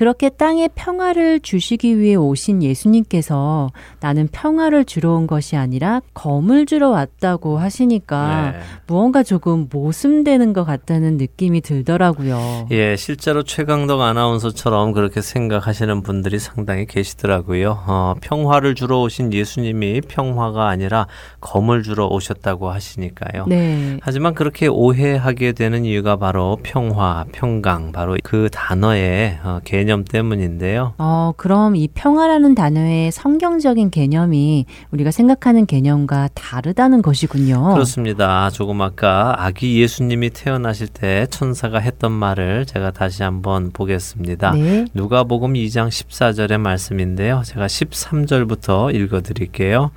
그렇게 0.00 0.30
땅에 0.30 0.66
평화를 0.74 1.40
주시기 1.40 1.98
위해 1.98 2.14
오신 2.14 2.62
예수님께서 2.62 3.68
나는 4.00 4.28
평화를 4.32 4.86
주러 4.86 5.12
온 5.12 5.26
것이 5.26 5.58
아니라 5.58 6.00
검을 6.14 6.64
주러 6.64 6.88
왔다고 6.88 7.58
하시니까 7.58 8.52
네. 8.52 8.58
무언가 8.86 9.22
조금 9.22 9.68
모순되는 9.70 10.54
것 10.54 10.64
같다는 10.64 11.18
느낌이 11.18 11.60
들더라고요. 11.60 12.68
예, 12.70 12.96
실제로 12.96 13.42
최강덕 13.42 14.00
아나운서처럼 14.00 14.92
그렇게 14.92 15.20
생각하시는 15.20 16.02
분들이 16.02 16.38
상당히 16.38 16.86
계시더라고요. 16.86 17.84
어, 17.86 18.14
평화를 18.22 18.74
주러 18.74 19.02
오신 19.02 19.34
예수님이 19.34 20.00
평화가 20.00 20.66
아니라 20.66 21.08
검을 21.42 21.82
주러 21.82 22.06
오셨다고 22.06 22.70
하시니까요. 22.70 23.44
네. 23.48 23.98
하지만 24.00 24.32
그렇게 24.32 24.66
오해하게 24.66 25.52
되는 25.52 25.84
이유가 25.84 26.16
바로 26.16 26.56
평화, 26.62 27.26
평강, 27.32 27.92
바로 27.92 28.16
그 28.22 28.48
단어의 28.50 29.40
어, 29.44 29.60
개념 29.90 30.04
때문인데요. 30.04 30.94
어, 30.98 31.32
그럼 31.36 31.74
이 31.74 31.88
평화라는 31.88 32.54
단어의 32.54 33.10
성경적인 33.10 33.90
개념이 33.90 34.66
우리가 34.92 35.10
생각하는 35.10 35.66
개념과 35.66 36.28
다르다는 36.34 37.02
것이군요. 37.02 37.74
그렇습니다. 37.74 38.50
조금 38.50 38.80
아까 38.82 39.34
아기 39.44 39.80
예수님이 39.80 40.30
태어나실 40.30 40.86
때 40.88 41.26
천사가 41.30 41.80
했던 41.80 42.12
말을 42.12 42.66
제가 42.66 42.92
다시 42.92 43.24
한번 43.24 43.72
보겠습니다. 43.72 44.52
네. 44.52 44.84
누가복음 44.94 45.54
2장 45.54 45.88
14절의 45.88 46.58
말씀인데요. 46.58 47.42
제가 47.44 47.66
13절부터 47.66 48.94
읽어 48.94 49.22
드릴게요. 49.22 49.90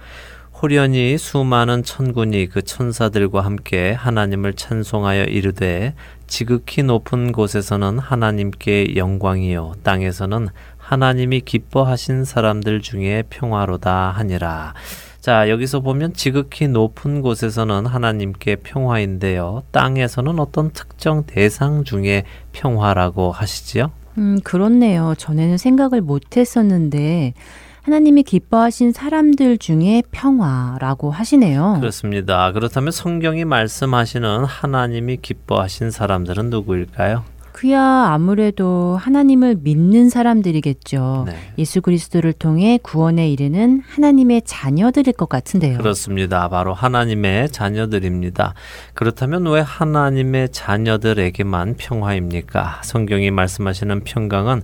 호련히 0.60 1.18
수많은 1.18 1.84
천군이 1.84 2.48
그 2.48 2.62
천사들과 2.62 3.42
함께 3.42 3.92
하나님을 3.92 4.54
찬송하여 4.54 5.26
이르되 5.26 5.94
지극히 6.34 6.82
높은 6.82 7.32
곳에서는 7.32 8.00
하나님께 8.00 8.96
영광이요 8.96 9.74
땅에서는 9.84 10.48
하나님이 10.80 11.42
기뻐하신 11.42 12.26
사람들 12.26 12.82
중에 12.82 13.22
평화로다 13.30 14.10
하니라. 14.10 14.74
자, 15.22 15.48
여기서 15.48 15.82
보면 15.82 16.16
지극히 16.16 16.68
높은 16.68 17.22
곳에서는 17.22 17.86
하나님께 17.86 18.56
평화인데요. 18.56 19.62
땅에서는 19.70 20.40
어떤 20.40 20.72
특정 20.72 21.24
대상 21.28 21.84
중에 21.84 22.24
평화라고 22.52 23.32
하시지요? 23.32 23.92
음, 24.18 24.40
그렇네요. 24.44 25.14
전에는 25.16 25.58
생각을 25.58 26.02
못 26.02 26.36
했었는데 26.36 27.36
하나님이 27.84 28.24
기뻐하신 28.24 28.94
사람들 28.94 29.58
중에 29.58 30.04
평화라고 30.12 31.12
하시네요. 31.12 31.78
그렇습니다. 31.82 32.52
그렇다면 32.54 32.92
성경이 32.92 33.44
말씀하시는 33.44 34.46
하나님이 34.46 35.18
기뻐하신 35.18 35.92
사람들은 35.92 36.50
누구일까요? 36.50 37.26
그야 37.52 37.82
아무래도 37.82 38.98
하나님을 39.00 39.58
믿는 39.62 40.10
사람들이겠죠. 40.10 41.26
네. 41.28 41.36
예수 41.60 41.82
그리스도를 41.82 42.34
통해 42.34 42.80
구원에 42.82 43.30
이르는 43.30 43.84
하나님의 43.88 44.42
자녀들일 44.44 45.14
것 45.14 45.30
같은데요. 45.30 45.78
그렇습니다. 45.78 46.50
바로 46.50 46.74
하나님의 46.74 47.50
자녀들입니다. 47.52 48.56
그렇다면 48.96 49.46
왜 49.48 49.62
하나님의 49.62 50.50
자녀들에게만 50.52 51.76
평화입니까? 51.78 52.82
성경이 52.84 53.30
말씀하시는 53.30 54.04
평강은 54.04 54.64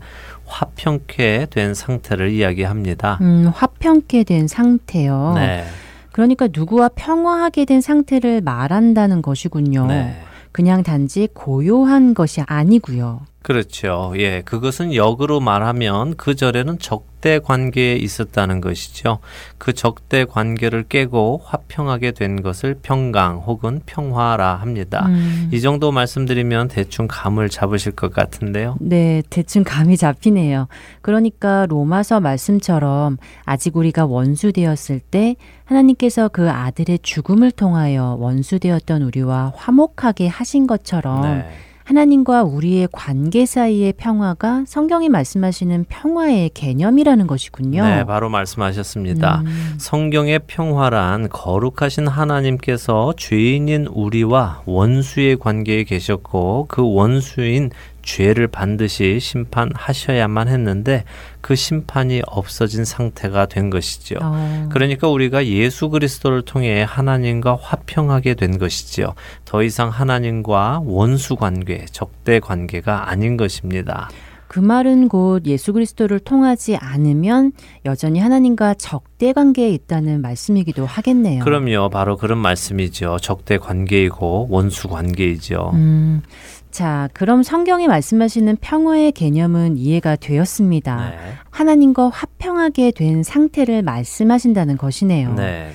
화평케 0.50 1.48
된 1.50 1.74
상태를 1.74 2.32
이야기합니다. 2.32 3.20
음, 3.22 3.52
화평케 3.54 4.24
된 4.24 4.48
상태요. 4.48 5.34
네. 5.36 5.64
그러니까 6.12 6.50
누구와 6.52 6.90
평화하게 6.90 7.66
된 7.66 7.82
상태를 7.82 8.42
말한다는 8.42 9.22
것이군요. 9.22 9.86
네. 9.88 10.22
그냥 10.52 10.84
단지 10.84 11.30
고요한 11.34 12.14
것이 12.14 12.42
아니고요. 12.46 13.22
그렇죠. 13.50 14.14
예, 14.18 14.44
그것은 14.46 14.94
역으로 14.94 15.40
말하면 15.40 16.18
그 16.18 16.36
절에는 16.36 16.78
적대 16.78 17.40
관계에 17.40 17.96
있었다는 17.96 18.62
것이죠. 18.62 19.18
그 19.58 19.74
적대 19.74 20.24
관계를 20.24 20.84
깨고 20.84 21.42
화평하게 21.44 22.12
된 22.12 22.44
것을 22.44 22.78
평강 22.80 23.38
혹은 23.38 23.82
평화라 23.88 24.54
합니다. 24.58 25.08
음, 25.08 25.50
이 25.52 25.62
정도 25.62 25.92
말씀드리면 25.92 26.68
대충 26.68 27.08
감을 27.10 27.50
잡으실 27.50 27.94
것 27.94 28.14
같은데요. 28.14 28.78
네, 28.80 29.24
대충 29.32 29.64
감이 29.64 29.98
잡히네요. 29.98 30.68
그러니까 31.02 31.66
로마서 31.66 32.20
말씀처럼 32.20 33.18
아직 33.46 33.76
우리가 33.78 34.06
원수 34.06 34.52
되었을 34.52 35.00
때 35.00 35.38
하나님께서 35.66 36.28
그 36.28 36.52
아들의 36.52 37.00
죽음을 37.02 37.50
통하여 37.50 38.16
원수 38.20 38.60
되었던 38.60 39.02
우리와 39.02 39.54
화목하게 39.56 40.28
하신 40.28 40.68
것처럼 40.68 41.24
네. 41.24 41.50
하나님과 41.89 42.43
우리의 42.43 42.88
관계 42.91 43.47
사이의 43.47 43.93
평화가 43.93 44.65
성경이 44.67 45.10
말씀하시는 45.10 45.86
평화의 45.89 46.52
개념이라는 46.54 47.25
것이군요. 47.25 47.84
네, 47.84 48.04
바로 48.06 48.30
말씀하셨습니다. 48.30 49.41
음, 49.43 49.75
성경의 49.80 50.41
평화란 50.45 51.30
거룩하신 51.30 52.08
하나님께서 52.08 53.15
죄인인 53.17 53.88
우리와 53.88 54.62
원수의 54.67 55.38
관계에 55.39 55.84
계셨고 55.84 56.67
그 56.69 56.84
원수인 56.93 57.71
죄를 58.10 58.48
반드시 58.48 59.19
심판하셔야만 59.19 60.48
했는데 60.48 61.04
그 61.41 61.56
심판이 61.56 62.24
없어진 62.26 62.84
상태가 62.84 63.45
된 63.45 63.69
것이죠. 63.69 64.17
어, 64.19 64.67
그러니까 64.72 65.10
우리가 65.10 65.45
예수 65.45 65.89
그리스도를 65.89 66.41
통해 66.41 66.84
하나님과 66.88 67.60
화평하게 67.62 68.34
된 68.34 68.58
것이지요. 68.58 69.13
더 69.45 69.62
이상 69.62 69.89
하나님과 69.89 70.82
원수 70.86 71.36
관계, 71.36 71.86
적대 71.91 72.39
관계가 72.39 73.12
아닌 73.12 73.38
것입니다. 73.38 74.10
그 74.50 74.58
말은 74.58 75.10
곧 75.10 75.45
예수 75.45 75.74
그리스도를 75.74 76.19
통하지 76.19 76.76
않으면 76.78 77.52
여전히 77.86 78.19
하나님과 78.19 78.74
적대 78.74 79.32
관계에 79.32 79.69
있다는 79.69 80.24
말씀이기도 80.24 80.88
하겠네요. 80.88 81.43
그럼요. 81.43 81.89
바로 81.89 82.17
그런 82.17 82.39
말씀이죠. 82.39 83.17
적대 83.22 83.60
관계이고 83.60 84.48
원수 84.50 84.88
관계이죠. 84.88 85.69
음, 85.76 86.24
자, 86.72 87.10
그럼 87.14 87.44
성경이 87.44 87.88
말씀하시는 87.88 88.58
평화의 88.62 89.12
개념은 89.12 89.78
이해가 89.78 90.16
되었습니다. 90.16 91.10
네. 91.10 91.18
하나님과 91.50 92.10
화평하게 92.10 92.92
된 92.92 93.24
상태를 93.24 93.82
말씀하신다는 93.82 94.78
것이네요. 94.78 95.34
네. 95.34 95.72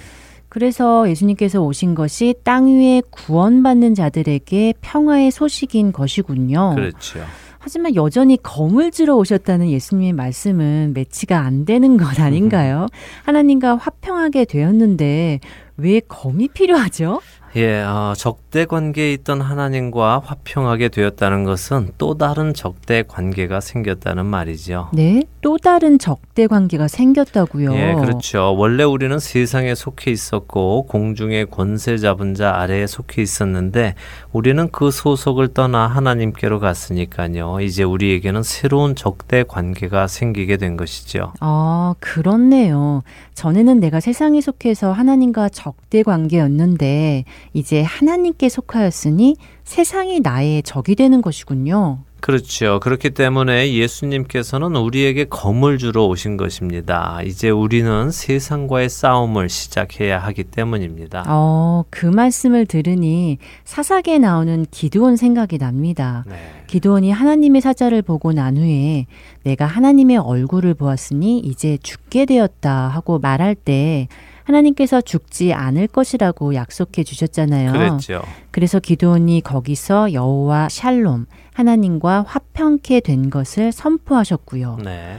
그래서 0.48 1.10
예수님께서 1.10 1.60
오신 1.60 1.96
것이 1.96 2.34
땅 2.44 2.68
위에 2.68 3.02
구원받는 3.10 3.96
자들에게 3.96 4.74
평화의 4.80 5.32
소식인 5.32 5.90
것이군요. 5.90 6.74
그렇죠. 6.76 7.20
하지만 7.58 7.94
여전히 7.96 8.36
검을 8.40 8.90
들어 8.90 9.16
오셨다는 9.16 9.70
예수님의 9.70 10.12
말씀은 10.12 10.92
매치가 10.94 11.40
안 11.40 11.64
되는 11.64 11.96
것 11.96 12.20
아닌가요? 12.20 12.86
하나님과 13.24 13.76
화평하게 13.76 14.44
되었는데 14.44 15.40
왜 15.78 16.00
검이 16.06 16.48
필요하죠? 16.48 17.20
예, 17.56 17.82
어, 17.82 18.14
적대 18.16 18.64
관계에 18.64 19.12
있던 19.12 19.40
하나님과 19.40 20.22
화평하게 20.24 20.88
되었다는 20.88 21.44
것은 21.44 21.90
또 21.98 22.18
다른 22.18 22.52
적대 22.52 23.04
관계가 23.06 23.60
생겼다는 23.60 24.26
말이죠. 24.26 24.88
네, 24.92 25.22
또 25.40 25.56
다른 25.56 26.00
적대 26.00 26.33
관계가 26.48 26.88
생겼다고요. 26.88 27.74
예, 27.74 27.94
그렇죠. 27.94 28.54
원래 28.56 28.82
우리는 28.82 29.18
세상에 29.18 29.74
속해 29.74 30.10
있었고 30.10 30.86
공중의 30.86 31.46
권세 31.46 31.96
잡은 31.96 32.34
자 32.34 32.56
아래에 32.56 32.86
속해 32.86 33.22
있었는데 33.22 33.94
우리는 34.32 34.68
그 34.70 34.90
소속을 34.90 35.54
떠나 35.54 35.86
하나님께로 35.86 36.58
갔으니까요. 36.58 37.60
이제 37.60 37.84
우리에게는 37.84 38.42
새로운 38.42 38.96
적대 38.96 39.44
관계가 39.44 40.08
생기게 40.08 40.56
된 40.56 40.76
것이죠. 40.76 41.32
아, 41.40 41.94
그렇네요. 42.00 43.02
전에는 43.34 43.78
내가 43.78 44.00
세상에 44.00 44.40
속해서 44.40 44.92
하나님과 44.92 45.50
적대 45.50 46.02
관계였는데 46.02 47.24
이제 47.52 47.82
하나님께 47.82 48.48
속하였으니 48.48 49.36
세상이 49.62 50.20
나의 50.20 50.62
적이 50.64 50.96
되는 50.96 51.22
것이군요. 51.22 51.98
그렇죠. 52.24 52.80
그렇기 52.80 53.10
때문에 53.10 53.74
예수님께서는 53.74 54.76
우리에게 54.76 55.24
검을 55.24 55.76
주러 55.76 56.06
오신 56.06 56.38
것입니다. 56.38 57.20
이제 57.22 57.50
우리는 57.50 58.10
세상과의 58.10 58.88
싸움을 58.88 59.50
시작해야 59.50 60.20
하기 60.20 60.44
때문입니다. 60.44 61.24
어, 61.26 61.84
그 61.90 62.06
말씀을 62.06 62.64
들으니 62.64 63.36
사사기에 63.64 64.20
나오는 64.20 64.64
기드온 64.70 65.16
생각이 65.16 65.58
납니다. 65.58 66.24
네. 66.26 66.36
기드온이 66.66 67.10
하나님의 67.10 67.60
사자를 67.60 68.00
보고 68.00 68.32
난 68.32 68.56
후에 68.56 69.04
내가 69.42 69.66
하나님의 69.66 70.16
얼굴을 70.16 70.72
보았으니 70.72 71.40
이제 71.40 71.76
죽게 71.82 72.24
되었다 72.24 72.88
하고 72.88 73.18
말할 73.18 73.54
때 73.54 74.08
하나님께서 74.44 75.02
죽지 75.02 75.52
않을 75.52 75.88
것이라고 75.88 76.54
약속해 76.54 77.04
주셨잖아요. 77.04 77.72
그랬죠. 77.72 78.22
그래서 78.50 78.78
기도원이 78.80 79.42
거기서 79.42 80.14
여호와 80.14 80.68
샬롬 80.70 81.26
하나님과 81.54 82.24
화평케 82.28 83.00
된 83.00 83.30
것을 83.30 83.72
선포하셨고요. 83.72 84.78
네. 84.84 85.16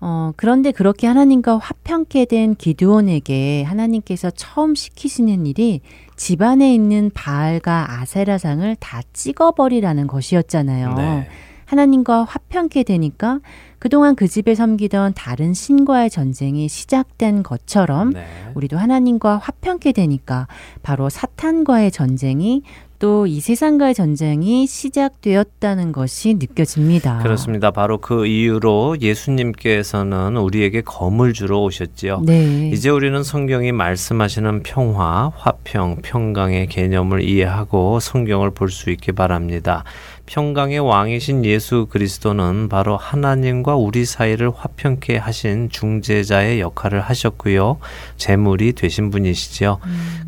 어, 0.00 0.32
그런데 0.36 0.72
그렇게 0.72 1.06
하나님과 1.06 1.58
화평케 1.58 2.24
된 2.24 2.54
기드온에게 2.54 3.62
하나님께서 3.64 4.30
처음 4.30 4.74
시키시는 4.74 5.46
일이 5.46 5.80
집안에 6.16 6.74
있는 6.74 7.10
바알과 7.14 8.00
아세라상을 8.00 8.76
다 8.80 9.02
찍어버리라는 9.12 10.06
것이었잖아요. 10.06 10.94
네. 10.94 11.28
하나님과 11.66 12.24
화평케 12.24 12.82
되니까 12.82 13.40
그동안 13.82 14.14
그 14.14 14.28
집에 14.28 14.54
섬기던 14.54 15.14
다른 15.14 15.54
신과의 15.54 16.08
전쟁이 16.08 16.68
시작된 16.68 17.42
것처럼 17.42 18.10
네. 18.10 18.24
우리도 18.54 18.78
하나님과 18.78 19.38
화평케 19.38 19.90
되니까 19.90 20.46
바로 20.84 21.08
사탄과의 21.08 21.90
전쟁이 21.90 22.62
또이 23.00 23.40
세상과의 23.40 23.94
전쟁이 23.94 24.64
시작되었다는 24.68 25.90
것이 25.90 26.34
느껴집니다. 26.34 27.18
그렇습니다. 27.18 27.72
바로 27.72 27.98
그 27.98 28.26
이유로 28.26 28.98
예수님께서는 29.00 30.36
우리에게 30.36 30.82
검을 30.82 31.32
주러 31.32 31.58
오셨지요. 31.62 32.22
네. 32.24 32.70
이제 32.72 32.90
우리는 32.90 33.20
성경이 33.24 33.72
말씀하시는 33.72 34.62
평화, 34.62 35.32
화평, 35.34 35.96
평강의 36.02 36.68
개념을 36.68 37.24
이해하고 37.24 37.98
성경을 37.98 38.52
볼 38.52 38.70
수 38.70 38.90
있게 38.90 39.10
바랍니다. 39.10 39.82
평강의 40.26 40.78
왕이신 40.78 41.44
예수 41.44 41.86
그리스도는 41.90 42.68
바로 42.68 42.96
하나님과 42.96 43.71
우리 43.76 44.04
사이를 44.04 44.50
화평케 44.54 45.16
하신 45.16 45.70
중재자의 45.70 46.60
역할을 46.60 47.00
하셨고요. 47.00 47.78
제물이 48.16 48.72
되신 48.72 49.10
분이시죠. 49.10 49.78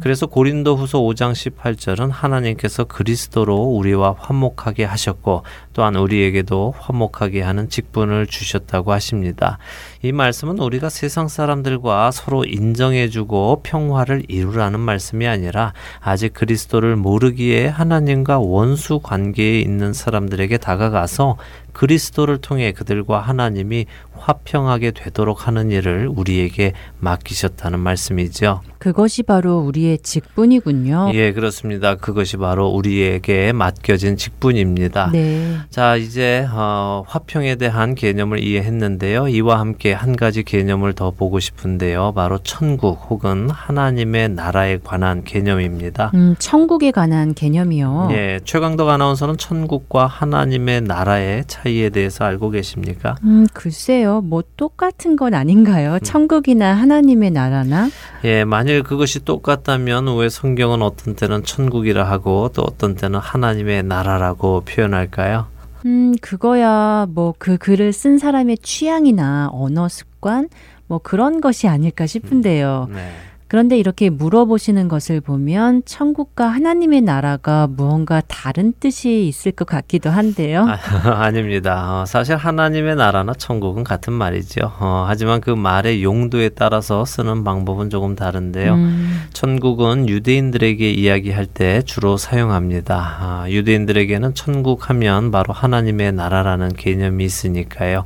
그래서 0.01 0.27
고린도 0.27 0.77
후서 0.77 1.01
5장 1.01 1.33
18절은 1.33 2.11
하나님께서 2.11 2.85
그리스도로 2.85 3.57
우리와 3.57 4.17
화목하게 4.19 4.85
하셨고 4.85 5.43
또한 5.75 5.97
우리에게도 5.97 6.75
화목하게 6.79 7.43
하는 7.43 7.69
직분을 7.69 8.27
주셨다고 8.27 8.93
하십니다. 8.93 9.59
이 10.03 10.13
말씀은 10.13 10.59
우리가 10.59 10.89
세상 10.89 11.29
사람들과 11.29 12.13
서로 12.13 12.45
인정해주고 12.45 13.61
평화를 13.65 14.23
이루라는 14.29 14.81
말씀이 14.81 15.27
아니라 15.27 15.73
아직 16.01 16.33
그리스도를 16.33 16.97
모르기에 16.97 17.67
하나님과 17.67 18.39
원수 18.39 19.01
관계에 19.01 19.59
있는 19.61 19.93
사람들에게 19.93 20.57
다가가서 20.59 21.37
그리스도를 21.73 22.39
통해 22.39 22.73
그들과 22.73 23.19
하나님이 23.21 23.87
화평하게 24.17 24.93
되도록 24.93 25.47
하는 25.47 25.71
일을 25.71 26.09
우리에게 26.15 26.73
맡기셨다는 27.01 27.79
말씀이죠. 27.81 28.61
그것이 28.79 29.23
바로 29.23 29.59
우리의 29.61 29.99
직분이군요. 29.99 31.13
예, 31.15 31.33
그렇습니다. 31.33 31.95
그것이 31.95 32.37
바로 32.37 32.69
우리에게 32.69 33.53
맡겨진 33.53 34.17
직분입니다. 34.17 35.11
네. 35.13 35.57
자, 35.71 35.97
이제 35.97 36.47
어, 36.53 37.03
화평에 37.07 37.57
대한 37.57 37.95
개념을 37.95 38.43
이해했는데요. 38.43 39.29
이와 39.29 39.59
함께 39.59 39.93
한 39.93 40.17
가지 40.17 40.43
개념을 40.43 40.93
더 40.93 41.11
보고 41.11 41.41
싶은데요. 41.41 42.13
바로 42.15 42.39
천국 42.39 42.99
혹은 43.09 43.49
하나님의 43.49 44.31
나라에 44.31 44.79
관한 44.85 45.25
개념입니다. 45.25 46.11
음, 46.15 46.35
천국에 46.39 46.91
관한 46.91 47.35
개념이요. 47.35 48.09
예, 48.13 48.41
최강덕 48.45 48.89
아나운서는 48.91 49.39
천국과 49.39 50.07
하나님의 50.07 50.83
나라의 50.83 51.45
차이에 51.47 51.89
대해서 51.89 52.25
알고 52.25 52.51
계십니까? 52.51 53.17
음, 53.25 53.47
글쎄요. 53.55 54.04
뭐 54.21 54.43
똑같은 54.57 55.17
건 55.17 55.35
아닌가요? 55.35 55.99
천국이나 56.01 56.75
하나님의 56.75 57.31
나라나? 57.31 57.89
예, 58.25 58.45
만일 58.45 58.83
그것이 58.83 59.25
똑같다면 59.25 60.17
왜 60.17 60.29
성경은 60.29 60.83
어떤 60.83 61.15
때는 61.17 61.45
천국이라 61.45 62.05
하고 62.05 62.51
또 62.55 62.63
어떤 62.63 62.95
때는 62.95 63.19
하나님의 63.19 63.83
나라라고 63.85 64.63
표현할까요? 64.63 65.47
음, 65.87 66.15
그거야 66.21 67.07
뭐 67.11 67.35
그 67.39 67.59
글을 67.59 67.93
쓴 67.93 68.19
사람의 68.19 68.59
취향이나 68.59 69.51
언어 69.53 69.89
습관 69.89 70.49
뭐 70.87 70.99
그런 70.99 71.41
것이 71.41 71.69
아닐까 71.69 72.07
싶은데요. 72.07 72.89
네. 72.93 73.11
그런데 73.55 73.79
이렇게 73.79 74.11
물어보시는 74.11 74.89
것을 74.89 75.21
보면 75.21 75.83
천국과 75.85 76.49
하나님의 76.49 77.03
나라가 77.03 77.69
무언가 77.69 78.21
다른 78.27 78.73
뜻이 78.81 79.29
있을 79.29 79.53
것 79.53 79.65
같기도 79.65 80.11
한데요. 80.11 80.67
아, 80.67 81.31
닙니다 81.31 82.01
어, 82.01 82.05
사실 82.05 82.35
하나님의 82.35 82.97
나라나 82.97 83.33
천국은 83.33 83.85
같은 83.85 84.13
말이죠. 84.13 84.73
어, 84.81 85.05
하지만 85.07 85.41
그 85.41 85.51
말의 85.51 86.03
용도에 86.03 86.49
따라서 86.49 87.05
쓰는 87.05 87.45
방법은 87.45 87.91
조금 87.91 88.17
다른데요. 88.17 88.75
음, 88.75 89.23
천국은 89.33 90.09
유대인들에게 90.09 90.91
이야기할 90.91 91.47
때 91.47 91.83
주로 91.83 92.17
사용합니다. 92.17 93.19
아, 93.21 93.47
유대인들에게는 93.49 94.35
천국 94.35 94.91
하면 94.91 95.31
바로 95.31 95.55
하나님의 95.55 96.11
나라라는 96.11 96.73
개념이 96.73 97.25
있으니까요. 97.25 98.05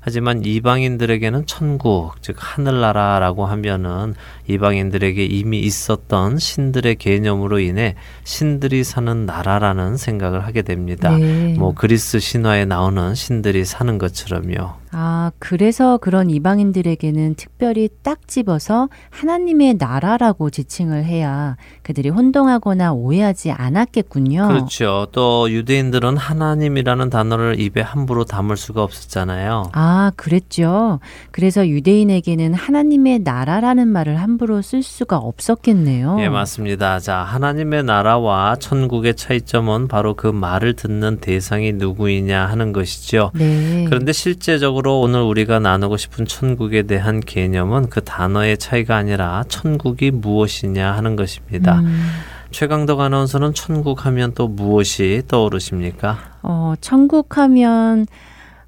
하지만 0.00 0.44
이방인들에게는 0.44 1.46
천국, 1.46 2.22
즉 2.22 2.36
하늘나라라고 2.38 3.46
하면은 3.46 4.14
이방인들에게 4.48 5.24
이미 5.24 5.60
있었던 5.60 6.38
신들의 6.38 6.96
개념으로 6.96 7.58
인해 7.60 7.94
신들이 8.24 8.82
사는 8.82 9.26
나라라는 9.26 9.96
생각을 9.96 10.44
하게 10.46 10.62
됩니다. 10.62 11.16
네. 11.16 11.54
뭐 11.58 11.74
그리스 11.74 12.18
신화에 12.18 12.64
나오는 12.64 13.14
신들이 13.14 13.64
사는 13.64 13.98
것처럼요. 13.98 14.74
아, 14.92 15.30
그래서 15.38 15.98
그런 15.98 16.30
이방인들에게는 16.30 17.34
특별히 17.36 17.88
딱 18.02 18.26
집어서 18.26 18.88
하나님의 19.10 19.74
나라라고 19.78 20.50
지칭을 20.50 21.04
해야 21.04 21.56
그들이 21.82 22.08
혼동하거나 22.08 22.92
오해하지 22.92 23.52
않았겠군요. 23.52 24.48
그렇죠. 24.48 25.06
또 25.12 25.48
유대인들은 25.50 26.16
하나님이라는 26.16 27.08
단어를 27.10 27.60
입에 27.60 27.80
함부로 27.82 28.24
담을 28.24 28.56
수가 28.56 28.82
없었잖아요. 28.82 29.70
아, 29.72 30.10
그랬죠. 30.16 30.98
그래서 31.30 31.68
유대인에게는 31.68 32.54
하나님의 32.54 33.20
나라라는 33.20 33.86
말을 33.88 34.20
함부로 34.20 34.60
쓸 34.60 34.82
수가 34.82 35.18
없었겠네요. 35.18 36.16
예, 36.20 36.28
맞습니다. 36.28 36.98
자, 36.98 37.18
하나님의 37.18 37.84
나라와 37.84 38.56
천국의 38.56 39.14
차이점은 39.14 39.86
바로 39.86 40.14
그 40.14 40.26
말을 40.26 40.74
듣는 40.74 41.18
대상이 41.18 41.72
누구이냐 41.74 42.46
하는 42.46 42.72
것이죠. 42.72 43.30
네. 43.34 43.84
그런데 43.88 44.12
실제적으로 44.12 44.79
오늘 44.88 45.20
우리가 45.22 45.58
나누고 45.60 45.96
싶은 45.96 46.26
천국에 46.26 46.82
대한 46.82 47.20
개념은 47.20 47.88
그 47.90 48.02
단어의 48.02 48.58
차이가 48.58 48.96
아니라 48.96 49.44
천국이 49.48 50.10
무엇이냐 50.10 50.92
하는 50.92 51.16
것입니다. 51.16 51.80
음, 51.80 52.02
최강덕 52.50 53.00
아나운서는 53.00 53.54
천국 53.54 54.06
하면 54.06 54.32
또 54.34 54.48
무엇이 54.48 55.22
떠오르십니까? 55.28 56.18
어, 56.42 56.74
천국 56.80 57.36
하면 57.38 58.06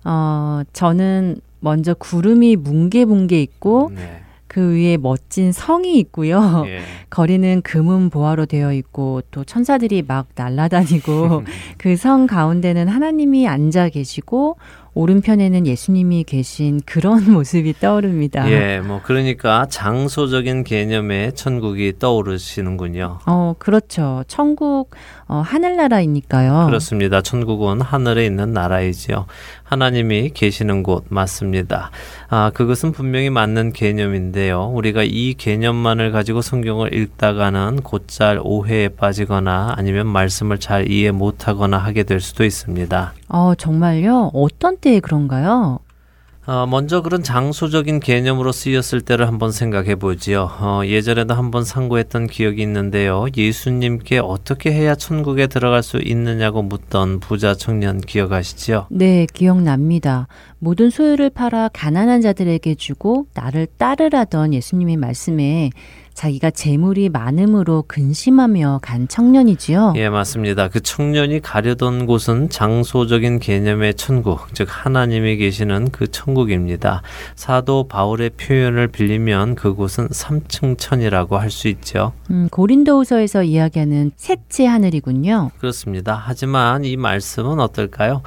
어, 0.05 0.62
저는 0.72 1.37
먼저 1.61 1.94
구름이 1.94 2.57
뭉게뭉게 2.57 3.40
있고 3.42 3.90
네. 3.94 4.18
그 4.48 4.75
위에 4.75 4.98
멋진 4.98 5.51
성이 5.51 5.98
있고요. 6.01 6.64
예. 6.66 6.81
거리는 7.09 7.62
금은 7.62 8.11
보화로 8.11 8.44
되어 8.46 8.72
있고 8.75 9.22
또 9.31 9.44
천사들이 9.44 10.03
막 10.07 10.27
날아다니고 10.35 11.44
그 11.79 11.96
성 11.96 12.27
가운데는 12.27 12.88
하나님이 12.88 13.48
앉아 13.48 13.88
계시고 13.90 14.57
오른편에는 14.94 15.66
예수님이 15.66 16.24
계신 16.24 16.81
그런 16.85 17.24
모습이 17.33 17.74
떠오릅니다. 17.78 18.50
예, 18.50 18.81
뭐 18.81 19.00
그러니까 19.02 19.66
장소적인 19.66 20.64
개념의 20.64 21.35
천국이 21.35 21.94
떠오르시는군요. 21.98 23.18
어, 23.26 23.55
그렇죠. 23.59 24.24
천국 24.28 24.90
어, 25.33 25.40
하늘나라이니까요. 25.40 26.66
그렇습니다. 26.66 27.23
천국은 27.23 27.81
하늘에 27.81 28.27
있는 28.27 28.53
나라이지요. 28.53 29.25
하나님이 29.64 30.33
계시는 30.35 30.83
곳 30.83 31.07
맞습니다. 31.09 31.90
아, 32.29 32.51
그것은 32.53 32.92
분명히 32.92 33.31
맞는 33.31 33.73
개념인데요. 33.73 34.66
우리가 34.75 35.05
이 35.05 35.33
개념만을 35.33 36.12
가지고 36.12 36.42
성경을 36.42 36.92
읽다가는 36.92 37.77
곧잘 37.77 38.40
오해에 38.42 38.88
빠지거나 38.88 39.73
아니면 39.75 40.07
말씀을 40.07 40.59
잘 40.59 40.90
이해 40.90 41.11
못하거나 41.12 41.79
하게 41.79 42.03
될 42.03 42.21
수도 42.21 42.45
있습니다. 42.45 43.14
어, 43.31 43.55
정말요? 43.55 44.33
어떤 44.35 44.77
때에 44.77 45.01
그런가요? 45.01 45.79
어, 46.44 46.66
먼저 46.66 47.02
그런 47.02 47.22
장소적인 47.22 48.00
개념으로 48.00 48.50
쓰였을 48.50 49.00
때를 49.00 49.28
한번 49.28 49.52
생각해 49.52 49.94
보지요. 49.94 50.50
어, 50.61 50.81
예전에도 50.85 51.35
한번 51.35 51.64
상고했던 51.64 52.26
기억이 52.26 52.61
있는데요. 52.62 53.26
예수님께 53.37 54.18
어떻게 54.18 54.72
해야 54.72 54.96
천국에 54.96 55.46
들어갈 55.46 55.85
수 55.85 55.98
있느냐고 55.98 56.62
묻던 56.62 57.20
부자 57.20 57.55
청년 57.55 58.00
기억하시죠? 58.00 58.88
네, 58.90 59.26
기억납니다. 59.33 60.26
모든 60.64 60.90
소유를 60.90 61.31
팔아 61.31 61.70
가난한 61.72 62.20
자들에게 62.20 62.77
주고 62.77 63.27
나를 63.35 63.66
따르라던 63.79 64.55
예수님의 64.55 64.96
말씀에 64.96 65.70
자기가 66.14 66.51
재물이 66.51 67.09
많음으로 67.09 67.85
근심하며 67.88 68.81
간 68.83 69.09
청년이지요. 69.09 69.94
예, 69.96 70.11
맞습니다. 70.11 70.68
그 70.68 70.81
청년이 70.81 71.40
가려던 71.40 72.05
곳은 72.05 72.51
장소적인 72.51 73.38
개념의 73.40 73.94
천국, 73.94 74.55
즉 74.55 74.68
하나님이 74.70 75.38
계시는 75.38 75.88
그 75.90 76.07
천국입니다. 76.11 77.01
사도 77.35 77.88
바울의 77.88 78.31
표현을 78.37 78.88
빌리면 78.88 79.55
그곳은 79.55 80.09
삼층천이라고 80.11 81.38
할 81.38 81.51
수 81.51 81.68
있죠. 81.68 82.12
음, 82.31 82.48
고린도후서에서 82.51 83.42
이야기하는 83.42 84.12
셋째 84.16 84.66
하늘이군요. 84.66 85.51
그렇습니다. 85.59 86.22
하지만 86.22 86.85
이 86.85 86.96
말씀은 86.98 87.59
어떨까요? 87.59 88.20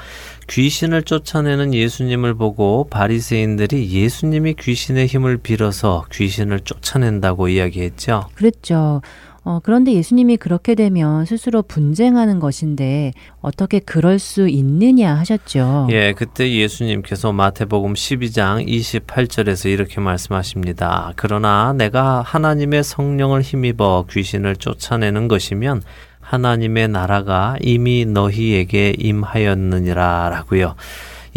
귀신을 0.48 1.04
쫓아내는 1.04 1.74
예수님을 1.74 2.36
보고 2.36 2.88
바리새인들이 2.90 3.90
예수님이 3.92 4.56
귀신의 4.56 5.08
힘을 5.08 5.38
빌어서 5.38 6.06
귀신을 6.12 6.62
쫓아낸다고 6.62 7.50
이야기했죠. 7.50 8.30
그랬죠. 8.36 9.02
어, 9.48 9.60
그런데 9.62 9.94
예수님이 9.94 10.38
그렇게 10.38 10.74
되면 10.74 11.24
스스로 11.26 11.62
분쟁하는 11.62 12.40
것인데 12.40 13.14
어떻게 13.42 13.78
그럴 13.78 14.18
수 14.18 14.48
있느냐 14.50 15.14
하셨죠. 15.14 15.88
예, 15.92 16.14
그때 16.14 16.52
예수님께서 16.52 17.32
마태복음 17.32 17.94
12장 17.94 18.68
28절에서 18.68 19.70
이렇게 19.70 20.02
말씀하십니다. 20.02 21.14
그러나 21.16 21.74
내가 21.74 22.24
하나님의 22.24 22.84
성령을 22.84 23.42
힘입어 23.42 24.06
귀신을 24.10 24.56
쫓아내는 24.56 25.28
것이면 25.28 25.84
하나님의 26.26 26.88
나라가 26.88 27.56
이미 27.62 28.06
너희에게 28.06 28.96
임하였느니라 28.98 30.30
라고요. 30.30 30.76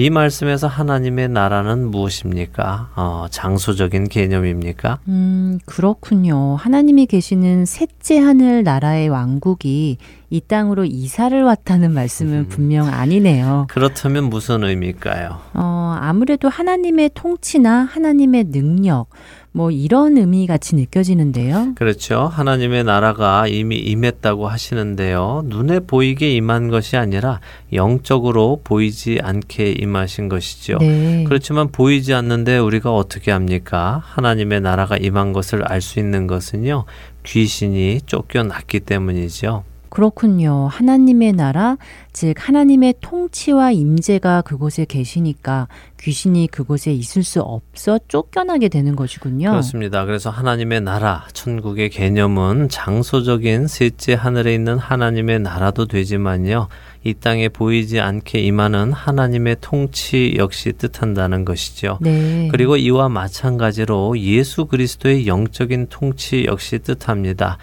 이 0.01 0.11
말씀에서 0.11 0.69
하나님의 0.69 1.29
나라는 1.29 1.91
무엇입니까? 1.91 2.91
어, 2.95 3.27
장소적인 3.31 4.09
개념입니까? 4.09 5.01
음, 5.09 5.59
그렇군요. 5.67 6.55
하나님이 6.55 7.07
계시는 7.07 7.67
셋째 7.67 8.21
하늘 8.21 8.63
나라의 8.63 9.09
왕국이 9.09 9.99
이 10.31 10.41
땅으로 10.41 10.85
이사를 10.85 11.43
왔다는 11.43 11.93
말씀은 11.95 12.49
분명 12.49 12.89
아니네요. 12.89 13.67
그렇다면 13.71 14.25
무슨 14.25 14.63
의미일까요? 14.63 15.39
어, 15.55 15.97
아무래도 16.01 16.49
하나님의 16.51 17.13
통치나 17.15 17.89
하나님의 17.91 18.45
능력, 18.51 19.09
뭐 19.53 19.71
이런 19.71 20.19
의미 20.19 20.47
같이 20.47 20.77
느껴지는데요. 20.77 21.73
그렇죠. 21.77 22.27
하나님의 22.31 22.85
나라가 22.85 23.47
이미 23.49 23.77
임했다고 23.79 24.47
하시는데요. 24.49 25.45
눈에 25.47 25.81
보이게 25.81 26.31
임한 26.35 26.69
것이 26.69 26.99
아니라 26.99 27.41
영적으로 27.73 28.61
보이지 28.63 29.21
않게 29.23 29.73
임하신 29.73 30.29
것이죠. 30.29 30.77
네. 30.79 31.25
그렇지만 31.27 31.73
보이지 31.73 32.13
않는데 32.13 32.59
우리가 32.59 32.95
어떻게 32.95 33.31
합니까? 33.31 34.03
하나님의 34.05 34.61
나라가 34.61 34.99
임한 34.99 35.33
것을 35.33 35.65
알 35.65 35.81
수 35.81 35.99
있는 35.99 36.27
것은요. 36.27 36.85
귀신이 37.25 38.03
쫓겨났기 38.05 38.81
때문이죠. 38.81 39.65
그렇군요. 39.91 40.69
하나님의 40.71 41.33
나라, 41.33 41.77
즉 42.13 42.35
하나님의 42.37 42.95
통치와 43.01 43.73
임재가 43.73 44.43
그곳에 44.43 44.85
계시니까 44.85 45.69
귀신이 46.01 46.47
그곳에 46.49 46.93
있을 46.93 47.23
수 47.23 47.41
없어 47.41 47.99
쫓겨나게 48.09 48.69
되는 48.69 48.97
것이군요. 48.97 49.51
그렇습니다. 49.51 50.05
그래서 50.05 50.31
하나님의 50.31 50.81
나라, 50.83 51.27
천국의 51.33 51.91
개념은 51.91 52.69
장소적인 52.69 53.67
셋째 53.67 54.15
하늘에 54.15 54.55
있는 54.55 54.79
하나님의 54.79 55.41
나라도 55.41 55.87
되지만요. 55.87 56.69
이 57.05 57.15
땅에 57.15 57.49
보이지 57.49 58.01
않게 58.01 58.41
임하는 58.41 58.93
하나님의 58.93 59.57
통치 59.61 60.35
역시 60.37 60.73
뜻한다는 60.73 61.45
것이죠. 61.45 61.99
네. 62.01 62.49
그리고 62.51 62.77
이와 62.77 63.09
마찬가지로 63.09 64.19
예수 64.19 64.67
그리스도의 64.67 65.27
영적인 65.27 65.87
통치 65.91 66.45
역시 66.45 66.79
뜻합니다. 66.79 67.59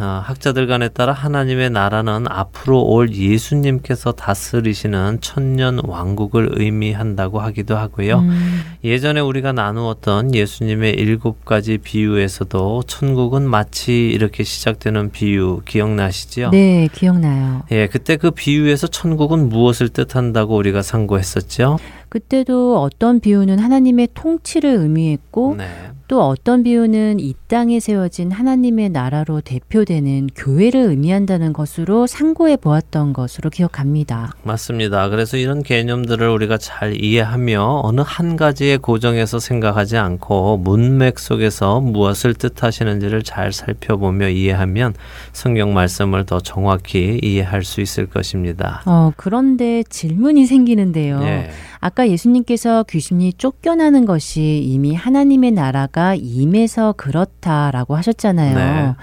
어, 0.00 0.22
학자들 0.24 0.68
간에 0.68 0.88
따라 0.88 1.12
하나님의 1.12 1.70
나라는 1.70 2.26
앞으로 2.28 2.82
올 2.82 3.12
예수님께서 3.12 4.12
다스리시는 4.12 5.18
천년 5.20 5.80
왕국을 5.84 6.50
의미한다고 6.52 7.40
하기도 7.40 7.76
하고요. 7.76 8.20
음, 8.20 8.60
예전에 8.84 9.18
우리가 9.18 9.52
나누었던 9.52 10.36
예수님의 10.36 10.94
일곱 10.94 11.44
가지 11.44 11.78
비유에서도 11.78 12.84
천국은 12.86 13.42
마치 13.48 14.08
이렇게 14.10 14.44
시작되는 14.44 15.10
비유 15.10 15.62
기억나시죠? 15.64 16.50
네, 16.52 16.88
기억나요. 16.92 17.62
예, 17.72 17.88
그때 17.88 18.16
그 18.16 18.30
비유에서 18.30 18.86
천국은 18.86 19.48
무엇을 19.48 19.88
뜻한다고 19.88 20.54
우리가 20.56 20.82
상고했었죠? 20.82 21.78
그때도 22.08 22.80
어떤 22.80 23.20
비유는 23.20 23.58
하나님의 23.58 24.08
통치를 24.14 24.70
의미했고 24.70 25.56
네. 25.58 25.66
또 26.08 26.26
어떤 26.26 26.62
비유는 26.62 27.20
이 27.20 27.34
땅에 27.48 27.80
세워진 27.80 28.32
하나님의 28.32 28.88
나라로 28.88 29.42
대표되는 29.42 30.28
교회를 30.34 30.80
의미한다는 30.80 31.52
것으로 31.52 32.06
상고해 32.06 32.56
보았던 32.56 33.12
것으로 33.12 33.50
기억합니다. 33.50 34.32
맞습니다. 34.42 35.10
그래서 35.10 35.36
이런 35.36 35.62
개념들을 35.62 36.26
우리가 36.26 36.56
잘 36.56 36.98
이해하며 36.98 37.82
어느 37.84 38.00
한 38.02 38.36
가지의 38.36 38.78
고정에서 38.78 39.38
생각하지 39.38 39.98
않고 39.98 40.56
문맥 40.56 41.18
속에서 41.18 41.80
무엇을 41.80 42.32
뜻하시는지를 42.32 43.22
잘 43.22 43.52
살펴보며 43.52 44.30
이해하면 44.30 44.94
성경 45.34 45.74
말씀을 45.74 46.24
더 46.24 46.40
정확히 46.40 47.20
이해할 47.22 47.64
수 47.64 47.82
있을 47.82 48.06
것입니다. 48.06 48.82
어, 48.86 49.12
그런데 49.18 49.82
질문이 49.82 50.46
생기는데요. 50.46 51.20
예. 51.22 51.50
아까 51.80 51.97
예수님께서 52.06 52.84
귀신이 52.88 53.32
쫓겨나는 53.32 54.04
것이 54.04 54.60
이미 54.62 54.94
하나님의 54.94 55.50
나라가 55.52 56.14
임해서 56.14 56.92
그렇다라고 56.96 57.96
하셨잖아요. 57.96 58.54
네. 58.54 58.94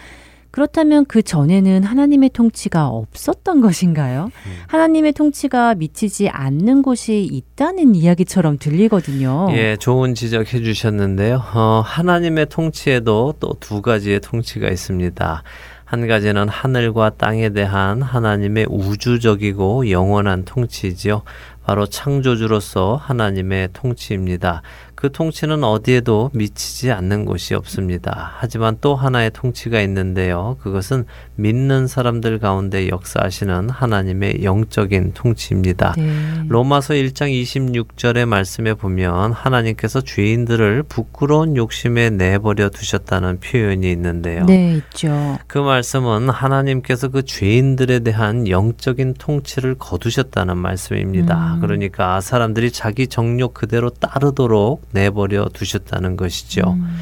그렇다면 0.52 1.04
그 1.06 1.22
전에는 1.22 1.84
하나님의 1.84 2.30
통치가 2.30 2.88
없었던 2.88 3.60
것인가요? 3.60 4.30
음. 4.46 4.52
하나님의 4.68 5.12
통치가 5.12 5.76
미치지 5.76 6.30
않는 6.30 6.82
곳이 6.82 7.24
있다는 7.30 7.94
이야기처럼 7.94 8.58
들리거든요. 8.58 9.48
예, 9.52 9.76
좋은 9.76 10.16
지적해 10.16 10.62
주셨는데요. 10.64 11.42
어, 11.54 11.82
하나님의 11.86 12.46
통치에도 12.46 13.34
또 13.42 13.58
두 13.60 13.82
가지의 13.82 14.22
통치가 14.22 14.70
있습니다. 14.70 15.44
한 15.86 16.08
가지는 16.08 16.50
하늘과 16.50 17.12
땅에 17.12 17.50
대한 17.50 18.02
하나님의 18.02 18.66
우주적이고 18.70 19.92
영원한 19.92 20.44
통치지요. 20.44 21.22
바로 21.64 21.86
창조주로서 21.86 22.96
하나님의 22.96 23.70
통치입니다. 23.74 24.64
그 24.96 25.12
통치는 25.12 25.64
어디에도 25.64 26.32
미치지 26.34 26.92
않는 26.92 27.26
곳이 27.26 27.54
없습니다. 27.54 28.32
하지만 28.38 28.78
또 28.80 28.96
하나의 28.96 29.32
통치가 29.32 29.82
있는데요. 29.82 30.58
그것은 30.62 31.06
믿는 31.36 31.88
사람들 31.88 32.40
가운데 32.40 32.88
역사하시는 32.88 33.70
하나님의 33.70 34.44
영적인 34.44 35.14
통치입니다. 35.14 35.96
네. 35.98 36.44
로마서 36.48 36.94
1장 36.94 37.30
26절의 37.30 38.26
말씀에 38.26 38.74
보면 38.74 39.34
하나님께서 39.34 40.00
죄인들을 40.02 40.84
부끄러운 40.84 41.58
욕심에 41.58 42.10
내버려 42.10 42.70
두셨다는 42.70 43.40
표현이 43.42 43.92
있는데요. 43.92 44.46
네, 44.46 44.76
있죠. 44.76 45.38
그 45.48 45.58
말씀은 45.58 46.30
하나님께서 46.30 47.10
그 47.10 47.24
죄인들에 47.24 48.00
대한 48.00 48.48
영적인 48.48 49.16
통치를 49.16 49.76
거두셨다는 49.76 50.58
말씀입니다. 50.58 51.56
음. 51.56 51.60
그러니까 51.60 52.22
사람들이 52.22 52.72
자기 52.72 53.08
정욕 53.08 53.54
그대로 53.54 53.90
따르도록 53.90 54.86
내버려 54.96 55.50
두셨다는 55.54 56.16
것이죠. 56.16 56.62
음. 56.72 56.98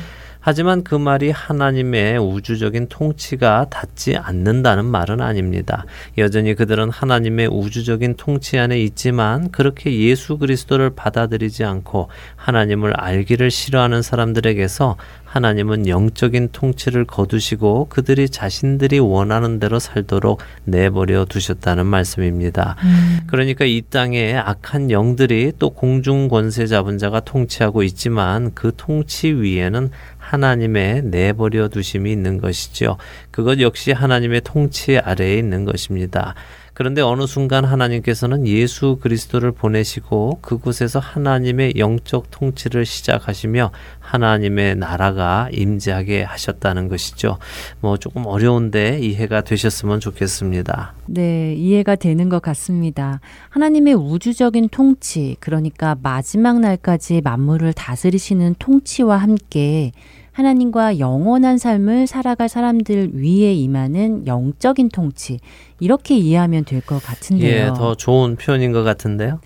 하지만 0.46 0.84
그 0.84 0.94
말이 0.94 1.32
하나님의 1.32 2.18
우주적인 2.18 2.88
통치가 2.90 3.66
닿지 3.70 4.18
않는다는 4.18 4.84
말은 4.84 5.22
아닙니다. 5.22 5.86
여전히 6.18 6.54
그들은 6.54 6.90
하나님의 6.90 7.48
우주적인 7.48 8.16
통치 8.18 8.60
안에 8.60 8.78
있지만 8.82 9.52
그렇게 9.52 9.98
예수 9.98 10.38
그리스도를 10.38 10.90
받아들이지 10.90 11.64
않고 11.64 12.10
하나님을 12.36 12.94
알기를 13.00 13.52
싫어하는 13.52 14.02
사람들에게서 14.02 14.98
하나님은 15.24 15.88
영적인 15.88 16.50
통치를 16.52 17.06
거두시고 17.06 17.88
그들이 17.90 18.30
자신들이 18.30 19.00
원하는 19.00 19.60
대로 19.60 19.80
살도록 19.80 20.42
내버려 20.66 21.26
두셨다는 21.26 21.88
말씀입니다. 21.88 22.76
음. 22.84 23.20
그러니까 23.26 23.66
이 23.66 23.82
땅에 23.90 24.36
악한 24.36 24.92
영들이 24.92 25.54
또 25.58 25.72
공중 25.72 26.28
권세 26.28 26.68
잡은 26.68 27.00
자가 27.00 27.22
통치하고 27.22 27.82
있지만 27.82 28.52
그 28.54 28.74
통치 28.78 29.32
위에는 29.32 29.90
하나님의 30.24 31.04
내버려 31.04 31.68
두심이 31.68 32.12
있는 32.12 32.40
것이죠. 32.40 32.98
그것 33.32 33.60
역시 33.60 33.92
하나님의 33.92 34.42
통치 34.42 34.98
아래에 34.98 35.38
있는 35.38 35.66
것입니다. 35.66 36.34
그런데 36.74 37.02
어느 37.02 37.28
순간 37.28 37.66
하나님께서는 37.66 38.48
예수 38.48 38.98
그리스도를 39.02 39.52
보내시고 39.52 40.40
그곳에서 40.42 41.00
하나님의 41.00 41.74
영적 41.78 42.32
통치를 42.32 42.86
시작하시며 42.86 43.72
하나님의 44.00 44.76
나라가 44.76 45.50
임재하게 45.52 46.24
하셨다는 46.24 46.88
것이죠. 46.88 47.38
뭐 47.80 47.98
조금 47.98 48.26
어려운데 48.26 49.00
이해가 49.00 49.42
되셨으면 49.42 50.00
좋겠습니다. 50.00 50.94
네, 51.06 51.54
이해가 51.54 51.96
되는 51.96 52.30
것 52.30 52.42
같습니다. 52.42 53.20
하나님의 53.50 53.94
우주적인 53.94 54.70
통치, 54.70 55.38
그러니까 55.40 55.96
마지막 56.02 56.60
날까지 56.60 57.22
만물을 57.22 57.74
다스리시는 57.74 58.56
통치와 58.58 59.18
함께 59.18 59.92
하나님과 60.34 61.00
영원한 61.00 61.58
삶을 61.58 62.08
살아갈 62.08 62.50
사람들 62.50 63.12
위에 63.14 63.54
임하는 63.54 64.28
영적인 64.28 64.90
통치 64.90 65.40
이렇게 65.80 66.16
이해하면 66.18 66.66
될 66.66 66.82
것 66.82 67.02
같은데요. 67.04 67.66
예, 67.68 67.68
더 67.76 67.96
좋은 67.96 68.36
표현인 68.36 68.72
것 68.74 68.84
같은데요. 68.84 69.40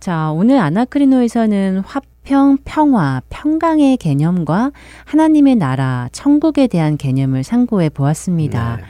자, 0.00 0.30
오늘 0.30 0.58
아나크리노에서는 0.58 1.82
화평, 1.84 2.58
평화, 2.64 3.20
평강의 3.28 3.96
개념과 3.96 4.70
하나님의 5.04 5.56
나라, 5.56 6.08
천국에 6.12 6.68
대한 6.68 6.96
개념을 6.96 7.42
상고해 7.42 7.88
보았습니다. 7.88 8.76
네. 8.76 8.82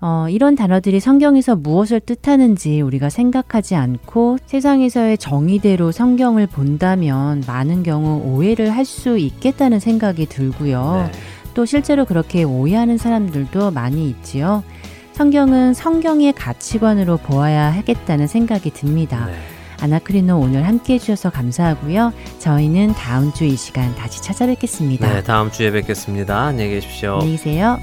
어, 0.00 0.26
이런 0.28 0.54
단어들이 0.56 1.00
성경에서 1.00 1.56
무엇을 1.56 2.00
뜻하는지 2.00 2.80
우리가 2.82 3.08
생각하지 3.08 3.74
않고 3.76 4.38
세상에서의 4.46 5.16
정의대로 5.18 5.90
성경을 5.90 6.46
본다면 6.46 7.42
많은 7.46 7.82
경우 7.82 8.20
오해를 8.24 8.70
할 8.70 8.84
수 8.84 9.18
있겠다는 9.18 9.80
생각이 9.80 10.26
들고요. 10.26 11.08
네. 11.12 11.18
또 11.54 11.64
실제로 11.64 12.04
그렇게 12.04 12.44
오해하는 12.44 12.98
사람들도 12.98 13.70
많이 13.72 14.08
있지요. 14.10 14.62
성경은 15.14 15.72
성경의 15.74 16.34
가치관으로 16.34 17.16
보아야 17.16 17.72
하겠다는 17.74 18.26
생각이 18.26 18.70
듭니다. 18.72 19.26
네. 19.26 19.34
아나크리노 19.80 20.38
오늘 20.38 20.66
함께 20.66 20.94
해주셔서 20.94 21.30
감사하고요. 21.30 22.12
저희는 22.38 22.92
다음 22.94 23.32
주 23.32 23.44
이 23.44 23.56
시간 23.56 23.94
다시 23.96 24.22
찾아뵙겠습니다. 24.22 25.12
네, 25.12 25.22
다음 25.22 25.50
주에 25.50 25.70
뵙겠습니다. 25.70 26.38
안녕히 26.38 26.70
계십시오. 26.72 27.14
안녕히 27.14 27.32
계세요. 27.32 27.78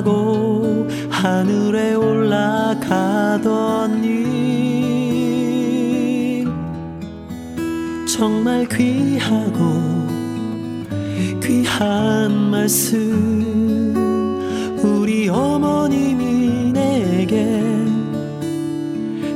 타고 0.00 0.88
하늘에 1.10 1.92
올라가던 1.94 3.44
일. 4.02 4.80
정말 8.08 8.66
귀하고 8.66 9.62
귀한 11.42 12.50
말씀 12.50 13.94
우리 14.82 15.28
어머님이 15.28 16.72
내게 16.72 17.60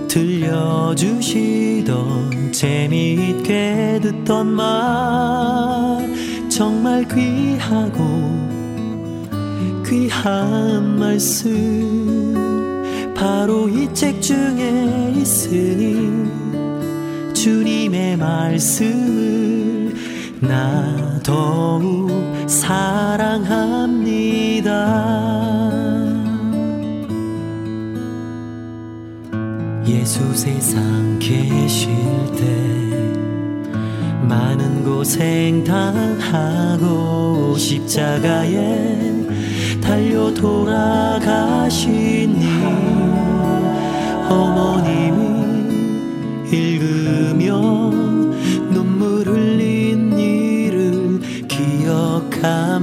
들려주시던 0.08 1.42
재미있게 2.52 4.00
듣던 4.02 4.46
말. 4.46 6.14
정말 6.48 7.06
귀하고 7.08 8.33
귀한 9.86 10.98
말씀 10.98 12.34
바로 13.14 13.68
이 13.68 13.84
책 13.94 14.20
중에 14.20 15.12
있으니 15.16 16.28
주님의 17.32 18.16
말씀을 18.16 19.94
나 20.40 21.20
더욱 21.22 22.10
사랑합니다. 22.48 23.84
예수 29.86 30.34
세상 30.34 31.18
계실 31.20 31.94
때 32.36 32.44
많은 34.26 34.82
고생 34.84 35.62
당하고 35.62 37.56
십자가에 37.56 39.13
달려 39.84 40.32
돌아가신 40.32 41.80
이 42.40 42.46
어머님이 44.30 45.20
읽으며 46.50 47.90
눈물 48.70 49.28
흘린 49.28 50.18
일을 50.18 51.20
기억합니다. 51.46 52.80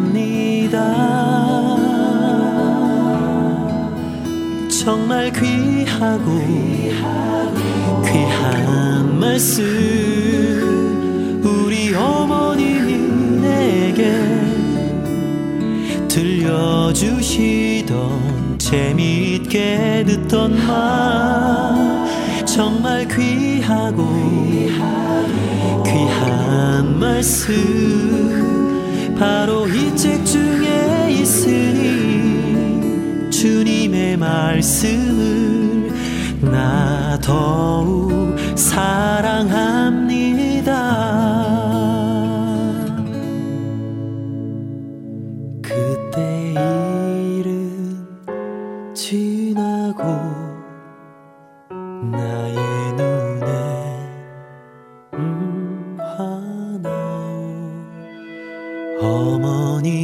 정말 4.70 5.32
귀하고 5.34 6.40
귀한 8.06 9.20
말씀. 9.20 10.61
들려주시던 16.12 17.90
재미있게 18.60 20.04
듣던 20.06 20.68
말 20.68 22.06
정말 22.46 23.08
귀하고 23.08 24.04
귀한 25.86 27.00
말씀 27.00 27.56
바로 29.18 29.66
이 29.68 29.96
책 29.96 30.26
중에 30.26 31.12
있으니 31.12 32.42
주님의 33.30 34.18
말씀을 34.18 35.94
나 36.42 37.18
더욱 37.22 38.36
사랑합니다. 38.56 40.01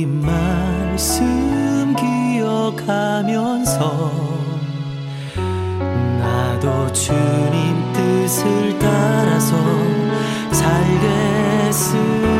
말씀 0.07 1.93
기억하면서 1.95 3.77
나도 6.19 6.91
주님 6.93 7.93
뜻을 7.93 8.79
따라서 8.79 9.55
살겠습니다. 10.51 12.36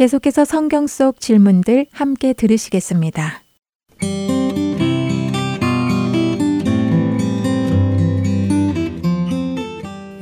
계속해서 0.00 0.46
성경 0.46 0.86
속 0.86 1.20
질문들 1.20 1.84
함께 1.92 2.32
들으시겠습니다. 2.32 3.42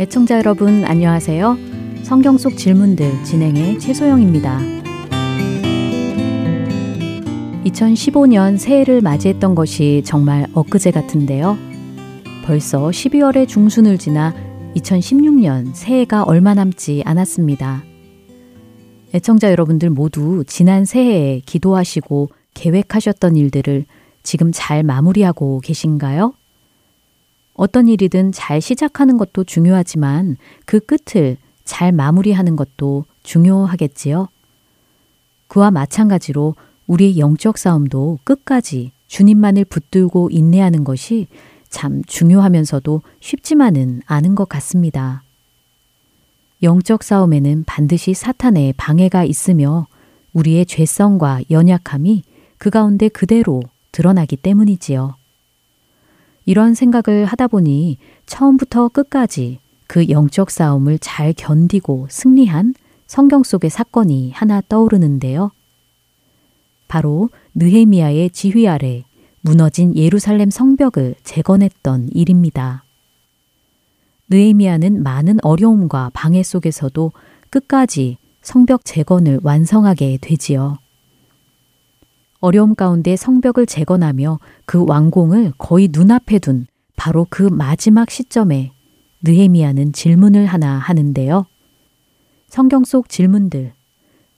애청자 0.01 0.39
여러분 0.39 0.85
안녕하세요. 0.85 1.57
성경 2.03 2.39
속 2.39 2.57
질문들 2.57 3.23
진행의 3.23 3.79
최소영입니다. 3.79 4.59
2015년 7.65 8.59
새해를 8.59 9.01
맞이했던 9.01 9.55
것이 9.55 10.03
정말 10.05 10.49
엊그제 10.55 10.91
같은데요. 10.91 11.57
벌써 12.45 12.89
12월의 12.89 13.47
중순을 13.47 13.99
지나 13.99 14.35
2016년 14.75 15.73
새해가 15.73 16.25
얼마 16.25 16.55
남지 16.55 17.05
않았습니다. 17.07 17.88
애청자 19.15 19.51
여러분들 19.51 19.91
모두 19.91 20.45
지난 20.47 20.85
새해에 20.85 21.41
기도하시고 21.47 22.29
계획하셨던 22.55 23.37
일들을 23.37 23.87
지금 24.23 24.51
잘 24.53 24.83
마무리하고 24.83 25.61
계신가요? 25.61 26.35
어떤 27.55 27.89
일이든 27.89 28.33
잘 28.33 28.61
시작하는 28.61 29.17
것도 29.17 29.45
중요하지만 29.45 30.37
그 30.67 30.79
끝을 30.81 31.39
잘 31.65 31.93
마무리하는 31.93 32.55
것도 32.55 33.05
중요하겠지요. 33.23 34.29
그와 35.49 35.71
마찬가지로 35.71 36.55
우리의 36.87 37.19
영적 37.19 37.59
싸움도 37.59 38.19
끝까지 38.25 38.93
주님만을 39.07 39.65
붙들고 39.65 40.29
인내하는 40.31 40.85
것이 40.85 41.27
참 41.69 42.03
중요하면서도 42.05 43.03
쉽지만은 43.21 44.03
않은 44.07 44.35
것 44.35 44.49
같습니다. 44.49 45.23
영적 46.63 47.03
싸움에는 47.03 47.65
반드시 47.67 48.15
사탄의 48.15 48.75
방해가 48.77 49.25
있으며 49.25 49.87
우리의 50.33 50.67
죄성과 50.67 51.43
연약함이 51.51 52.23
그 52.59 52.71
가운데 52.71 53.09
그대로 53.09 53.63
드러나기 53.93 54.37
때문이지요. 54.37 55.15
이런 56.45 56.75
생각을 56.75 57.27
하다 57.27 57.49
보니 57.49 57.99
처음부터 58.27 58.89
끝까지 58.89 59.61
그 59.87 60.09
영적 60.09 60.51
싸움을 60.51 60.99
잘 60.99 61.33
견디고 61.33 62.09
승리한 62.11 62.75
성경 63.07 63.43
속의 63.43 63.71
사건이 63.71 64.33
하나 64.33 64.61
떠오르는데요. 64.69 65.51
바로 66.89 67.31
느헤미야의 67.55 68.31
지휘 68.31 68.67
아래 68.67 69.05
무너진 69.41 69.95
예루살렘 69.95 70.51
성벽을 70.51 71.15
재건했던 71.23 72.09
일입니다. 72.13 72.85
느에미아는 74.31 75.03
많은 75.03 75.39
어려움과 75.43 76.11
방해 76.13 76.43
속에서도 76.43 77.13
끝까지 77.51 78.19
성벽 78.43 78.85
재건을 78.85 79.41
완성하게 79.43 80.19
되지요. 80.21 80.79
어려움 82.41 82.75
가운데 82.75 83.17
성벽을 83.17 83.67
재건하며 83.67 84.39
그 84.65 84.85
완공을 84.87 85.53
거의 85.59 85.89
눈앞에 85.91 86.39
둔 86.39 86.67
바로 86.97 87.27
그 87.29 87.43
마지막 87.43 88.11
시점에 88.11 88.73
느헤미야는 89.23 89.93
질문을 89.93 90.47
하나 90.47 90.79
하는데요. 90.79 91.47
성경 92.49 92.85
속 92.85 93.09
질문들. 93.09 93.73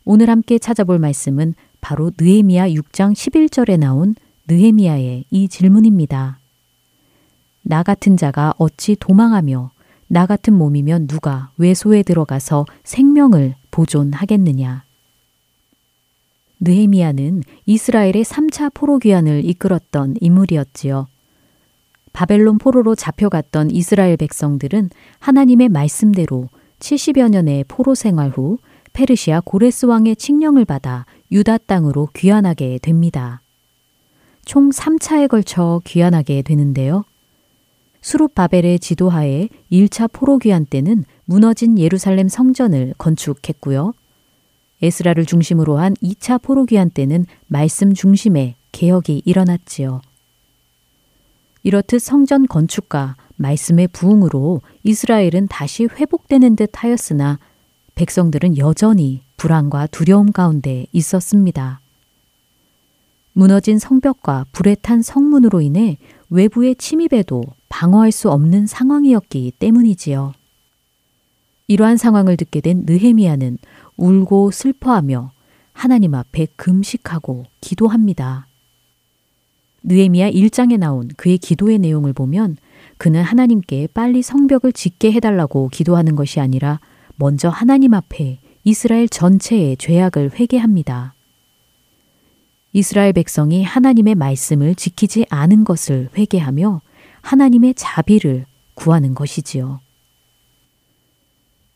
오늘 0.04 0.30
함께 0.30 0.58
찾아볼 0.58 0.98
말씀은 0.98 1.54
바로 1.80 2.10
느헤미야 2.18 2.68
6장 2.70 3.12
11절에 3.12 3.78
나온 3.78 4.14
느헤미야의 4.48 5.26
이 5.30 5.48
질문입니다. 5.48 6.38
나 7.62 7.82
같은 7.82 8.16
자가 8.16 8.54
어찌 8.56 8.96
도망하며 8.96 9.70
나 10.12 10.26
같은 10.26 10.54
몸이면 10.54 11.06
누가 11.06 11.52
외소에 11.56 12.02
들어가서 12.02 12.66
생명을 12.82 13.54
보존하겠느냐. 13.70 14.82
느헤미야는 16.58 17.44
이스라엘의 17.64 18.24
3차 18.24 18.74
포로 18.74 18.98
귀환을 18.98 19.44
이끌었던 19.44 20.16
인물이었지요. 20.20 21.06
바벨론 22.12 22.58
포로로 22.58 22.96
잡혀갔던 22.96 23.70
이스라엘 23.70 24.16
백성들은 24.16 24.90
하나님의 25.20 25.68
말씀대로 25.68 26.48
70여 26.80 27.30
년의 27.30 27.66
포로 27.68 27.94
생활 27.94 28.30
후 28.30 28.58
페르시아 28.92 29.40
고레스 29.44 29.86
왕의 29.86 30.16
칙령을 30.16 30.64
받아 30.64 31.06
유다 31.30 31.58
땅으로 31.58 32.08
귀환하게 32.16 32.80
됩니다. 32.82 33.42
총 34.44 34.70
3차에 34.70 35.28
걸쳐 35.28 35.80
귀환하게 35.84 36.42
되는데요. 36.42 37.04
수룹 38.00 38.34
바벨의 38.34 38.78
지도하에 38.78 39.48
1차 39.70 40.10
포로 40.12 40.38
귀환 40.38 40.64
때는 40.64 41.04
무너진 41.24 41.78
예루살렘 41.78 42.28
성전을 42.28 42.94
건축했고요. 42.98 43.92
에스라를 44.82 45.26
중심으로 45.26 45.76
한 45.76 45.94
2차 46.02 46.40
포로 46.42 46.64
귀환 46.64 46.88
때는 46.90 47.26
말씀 47.46 47.92
중심의 47.92 48.54
개혁이 48.72 49.22
일어났지요. 49.24 50.00
이렇듯 51.62 52.00
성전 52.00 52.46
건축과 52.46 53.16
말씀의 53.36 53.88
부흥으로 53.88 54.62
이스라엘은 54.82 55.48
다시 55.48 55.84
회복되는 55.84 56.56
듯 56.56 56.70
하였으나 56.74 57.38
백성들은 57.94 58.56
여전히 58.56 59.22
불안과 59.36 59.86
두려움 59.86 60.32
가운데 60.32 60.86
있었습니다. 60.92 61.80
무너진 63.32 63.78
성벽과 63.78 64.46
불에 64.52 64.74
탄 64.74 65.02
성문으로 65.02 65.60
인해 65.60 65.98
외부의 66.30 66.76
침입에도 66.76 67.42
방어할 67.70 68.12
수 68.12 68.30
없는 68.30 68.66
상황이었기 68.66 69.52
때문이지요. 69.58 70.34
이러한 71.66 71.96
상황을 71.96 72.36
듣게 72.36 72.60
된 72.60 72.82
느헤미야는 72.84 73.56
울고 73.96 74.50
슬퍼하며 74.50 75.32
하나님 75.72 76.14
앞에 76.14 76.48
금식하고 76.56 77.46
기도합니다. 77.62 78.46
느헤미야 79.82 80.30
1장에 80.30 80.78
나온 80.78 81.08
그의 81.16 81.38
기도의 81.38 81.78
내용을 81.78 82.12
보면 82.12 82.58
그는 82.98 83.22
하나님께 83.22 83.88
빨리 83.94 84.20
성벽을 84.20 84.72
짓게 84.72 85.12
해달라고 85.12 85.68
기도하는 85.68 86.16
것이 86.16 86.38
아니라 86.40 86.80
먼저 87.16 87.48
하나님 87.48 87.94
앞에 87.94 88.40
이스라엘 88.64 89.08
전체의 89.08 89.78
죄악을 89.78 90.32
회개합니다. 90.38 91.14
이스라엘 92.72 93.12
백성이 93.12 93.64
하나님의 93.64 94.16
말씀을 94.16 94.74
지키지 94.74 95.26
않은 95.30 95.64
것을 95.64 96.10
회개하며 96.16 96.82
하나님의 97.22 97.74
자비를 97.74 98.46
구하는 98.74 99.14
것이지요. 99.14 99.80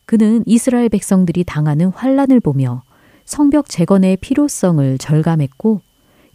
그는 0.05 0.43
이스라엘 0.45 0.89
백성들이 0.89 1.43
당하는 1.43 1.87
환란을 1.87 2.39
보며 2.39 2.83
성벽 3.25 3.69
재건의 3.69 4.17
필요성을 4.17 4.97
절감했고 4.97 5.81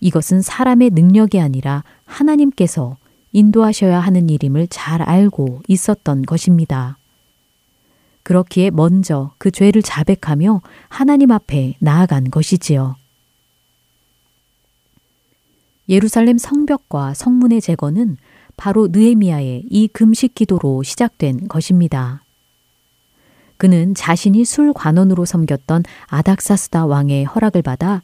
이것은 0.00 0.42
사람의 0.42 0.90
능력이 0.90 1.40
아니라 1.40 1.84
하나님께서 2.04 2.96
인도하셔야 3.32 4.00
하는 4.00 4.28
일임을 4.28 4.66
잘 4.68 5.02
알고 5.02 5.62
있었던 5.68 6.22
것입니다. 6.22 6.98
그렇기에 8.22 8.70
먼저 8.70 9.32
그 9.38 9.50
죄를 9.50 9.82
자백하며 9.82 10.62
하나님 10.88 11.30
앞에 11.30 11.76
나아간 11.80 12.30
것이지요. 12.30 12.96
예루살렘 15.88 16.38
성벽과 16.38 17.14
성문의 17.14 17.60
재건은 17.60 18.16
바로 18.60 18.88
느헤미야의 18.88 19.64
이 19.70 19.88
금식 19.88 20.34
기도로 20.34 20.82
시작된 20.82 21.48
것입니다. 21.48 22.22
그는 23.56 23.94
자신이 23.94 24.44
술 24.44 24.74
관원으로 24.74 25.24
섬겼던 25.24 25.84
아닥사스다 26.08 26.84
왕의 26.84 27.24
허락을 27.24 27.62
받아 27.62 28.02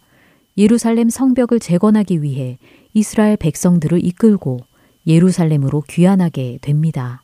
예루살렘 0.57 1.11
성벽을 1.11 1.61
재건하기 1.61 2.23
위해 2.23 2.57
이스라엘 2.95 3.37
백성들을 3.37 4.03
이끌고 4.03 4.61
예루살렘으로 5.07 5.83
귀환하게 5.91 6.57
됩니다. 6.63 7.23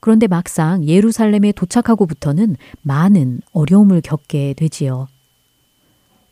그런데 0.00 0.28
막상 0.28 0.82
예루살렘에 0.82 1.52
도착하고부터는 1.52 2.56
많은 2.80 3.42
어려움을 3.52 4.00
겪게 4.00 4.54
되지요. 4.54 5.08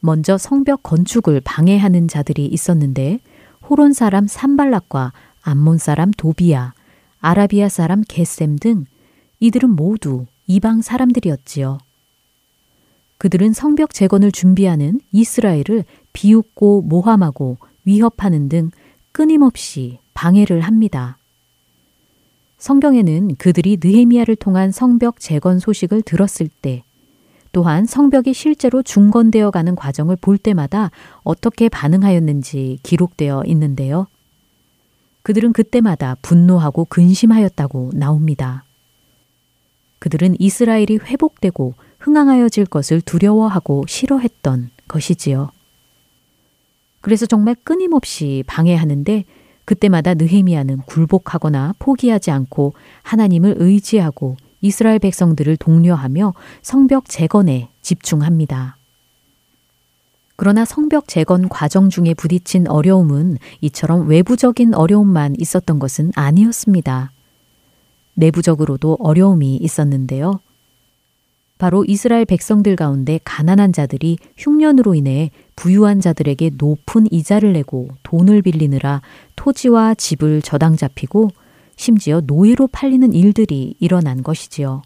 먼저 0.00 0.38
성벽 0.38 0.82
건축을 0.82 1.42
방해하는 1.44 2.08
자들이 2.08 2.46
있었는데 2.46 3.20
호론 3.68 3.92
사람 3.92 4.26
산발락과 4.26 5.12
암몬 5.42 5.76
사람 5.76 6.10
도비야, 6.10 6.72
아라비아 7.20 7.68
사람 7.68 8.02
게셈 8.06 8.56
등 8.56 8.86
이들은 9.40 9.68
모두 9.70 10.24
이방 10.46 10.80
사람들이었지요. 10.80 11.78
그들은 13.18 13.52
성벽 13.52 13.92
재건을 13.92 14.32
준비하는 14.32 15.00
이스라엘을 15.12 15.84
비웃고 16.14 16.82
모함하고 16.82 17.58
위협하는 17.84 18.48
등 18.48 18.70
끊임없이 19.12 19.98
방해를 20.14 20.60
합니다. 20.60 21.18
성경에는 22.56 23.36
그들이 23.36 23.78
느헤미야를 23.82 24.36
통한 24.36 24.72
성벽 24.72 25.20
재건 25.20 25.58
소식을 25.58 26.02
들었을 26.02 26.48
때 26.62 26.84
또한 27.52 27.86
성벽이 27.86 28.34
실제로 28.34 28.82
중건되어 28.82 29.50
가는 29.50 29.74
과정을 29.74 30.16
볼 30.16 30.38
때마다 30.38 30.90
어떻게 31.22 31.68
반응하였는지 31.68 32.78
기록되어 32.82 33.44
있는데요. 33.46 34.06
그들은 35.22 35.52
그때마다 35.52 36.16
분노하고 36.22 36.86
근심하였다고 36.86 37.90
나옵니다. 37.94 38.64
그들은 39.98 40.36
이스라엘이 40.38 40.98
회복되고 41.02 41.74
흥황하여질 41.98 42.66
것을 42.66 43.00
두려워하고 43.00 43.84
싫어했던 43.88 44.70
것이지요. 44.86 45.50
그래서 47.00 47.26
정말 47.26 47.56
끊임없이 47.64 48.44
방해하는데 48.46 49.24
그때마다 49.64 50.14
느헤미야는 50.14 50.78
굴복하거나 50.86 51.74
포기하지 51.78 52.30
않고 52.30 52.72
하나님을 53.02 53.56
의지하고 53.58 54.36
이스라엘 54.60 54.98
백성들을 54.98 55.56
독려하며 55.56 56.34
성벽 56.62 57.08
재건에 57.08 57.70
집중합니다. 57.82 58.76
그러나 60.36 60.64
성벽 60.64 61.08
재건 61.08 61.48
과정 61.48 61.90
중에 61.90 62.14
부딪힌 62.14 62.68
어려움은 62.68 63.38
이처럼 63.60 64.08
외부적인 64.08 64.74
어려움만 64.74 65.34
있었던 65.38 65.78
것은 65.78 66.12
아니었습니다. 66.14 67.10
내부적으로도 68.14 68.98
어려움이 69.00 69.56
있었는데요. 69.56 70.40
바로 71.58 71.84
이스라엘 71.84 72.24
백성들 72.24 72.76
가운데 72.76 73.18
가난한 73.24 73.72
자들이 73.72 74.18
흉년으로 74.36 74.94
인해 74.94 75.32
부유한 75.56 76.00
자들에게 76.00 76.52
높은 76.56 77.08
이자를 77.10 77.52
내고 77.52 77.88
돈을 78.04 78.42
빌리느라 78.42 79.02
토지와 79.34 79.94
집을 79.94 80.40
저당 80.42 80.76
잡히고 80.76 81.30
심지어 81.78 82.20
노예로 82.20 82.66
팔리는 82.66 83.12
일들이 83.12 83.74
일어난 83.78 84.24
것이지요. 84.24 84.82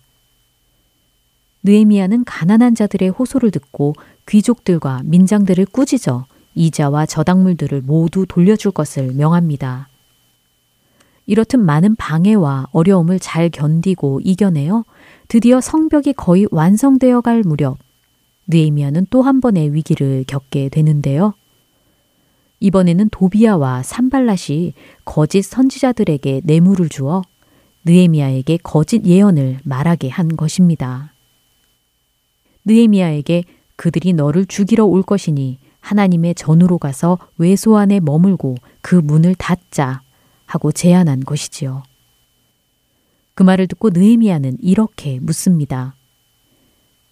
느에미아는 1.64 2.24
가난한 2.24 2.74
자들의 2.74 3.09
호소를 3.09 3.51
듣고 3.51 3.95
귀족들과 4.28 5.01
민장들을 5.05 5.64
꾸짖어 5.66 6.26
이자와 6.55 7.07
저당물들을 7.07 7.80
모두 7.80 8.26
돌려줄 8.28 8.72
것을 8.72 9.14
명합니다. 9.14 9.88
이렇듯 11.24 11.59
많은 11.59 11.97
방해와 11.97 12.66
어려움을 12.72 13.18
잘 13.20 13.49
견디고 13.49 14.20
이겨내어 14.22 14.84
드디어 15.28 15.62
성벽이 15.62 16.12
거의 16.14 16.47
완성되어 16.51 17.22
갈 17.22 17.43
무렵 17.43 17.78
느에미아는 18.49 19.07
또 19.09 19.22
한 19.22 19.40
번의 19.40 19.72
위기를 19.72 20.24
겪게 20.26 20.68
되는데요. 20.68 21.32
이번에는 22.62 23.09
도비아와 23.11 23.82
산발랏이 23.82 24.72
거짓 25.05 25.43
선지자들에게 25.43 26.43
뇌물을 26.45 26.89
주어 26.89 27.23
느에미아에게 27.85 28.59
거짓 28.63 29.05
예언을 29.05 29.59
말하게 29.65 30.09
한 30.09 30.37
것입니다. 30.37 31.13
느에미아에게 32.65 33.45
그들이 33.77 34.13
너를 34.13 34.47
죽이러 34.47 34.85
올 34.85 35.03
것이니 35.03 35.59
하나님의 35.81 36.37
전으로 36.37 36.79
가서 36.79 37.19
외소 37.39 37.77
안에 37.77 38.01
머물고 38.01 38.55
그 38.81 38.95
문을 38.95 39.35
닫자 39.35 40.03
하고 40.47 40.71
제안한 40.71 41.21
것이지요. 41.21 41.83
그 43.35 43.43
말을 43.43 43.67
듣고 43.67 43.91
느헤미야는 43.91 44.59
이렇게 44.61 45.19
묻습니다. 45.21 45.97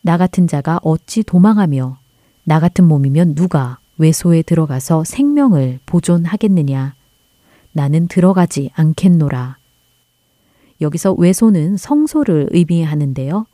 나 0.03 0.17
같은 0.17 0.47
자가 0.47 0.79
어찌 0.83 1.23
도망하며 1.23 1.99
나 2.45 2.61
같은 2.61 2.87
몸이면 2.87 3.35
누가 3.35 3.81
외소에 3.99 4.43
들어가서 4.43 5.05
생명을 5.05 5.81
보존하겠느냐? 5.87 6.95
나는 7.73 8.09
들어가지 8.09 8.71
않겠노라. 8.75 9.59
여기서 10.81 11.13
외소는 11.13 11.77
성소를 11.77 12.49
의미하는데요. 12.53 13.47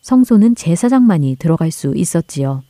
성소는 0.00 0.54
제사장만이 0.54 1.36
들어갈 1.36 1.70
수 1.70 1.92
있었지요. 1.94 2.62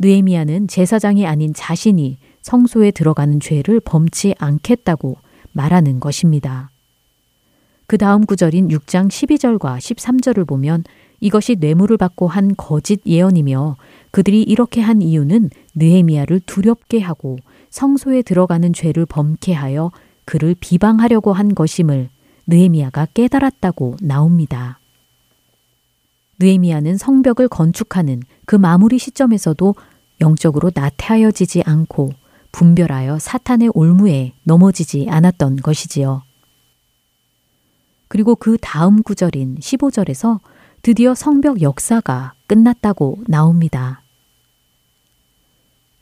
느에미아는 0.00 0.68
제사장이 0.68 1.26
아닌 1.26 1.52
자신이 1.54 2.18
성소에 2.42 2.90
들어가는 2.92 3.40
죄를 3.40 3.80
범치 3.80 4.34
않겠다고 4.38 5.16
말하는 5.52 6.00
것입니다. 6.00 6.70
그 7.86 7.98
다음 7.98 8.26
구절인 8.26 8.68
6장 8.68 9.08
12절과 9.08 9.78
13절을 9.78 10.46
보면 10.46 10.84
이것이 11.20 11.56
뇌물을 11.58 11.96
받고 11.96 12.28
한 12.28 12.54
거짓 12.56 13.00
예언이며 13.06 13.76
그들이 14.10 14.42
이렇게 14.42 14.80
한 14.80 15.02
이유는 15.02 15.50
느헤미야를 15.74 16.40
두렵게 16.46 17.00
하고 17.00 17.38
성소에 17.70 18.22
들어가는 18.22 18.72
죄를 18.72 19.06
범케 19.06 19.52
하여 19.52 19.90
그를 20.24 20.54
비방하려고 20.58 21.32
한 21.32 21.54
것임을 21.54 22.10
느헤미야가 22.46 23.08
깨달았다고 23.14 23.96
나옵니다. 24.00 24.80
느헤미야는 26.40 26.96
성벽을 26.96 27.48
건축하는 27.48 28.22
그 28.46 28.56
마무리 28.56 28.98
시점에서도 28.98 29.74
영적으로 30.20 30.70
나태하여지지 30.74 31.62
않고 31.64 32.10
분별하여 32.52 33.18
사탄의 33.18 33.70
올무에 33.74 34.34
넘어지지 34.44 35.06
않았던 35.08 35.56
것이지요. 35.56 36.22
그리고 38.08 38.34
그 38.34 38.56
다음 38.60 39.02
구절인 39.02 39.56
15절에서 39.56 40.40
드디어 40.82 41.14
성벽 41.14 41.60
역사가 41.60 42.34
끝났다고 42.46 43.18
나옵니다. 43.26 44.02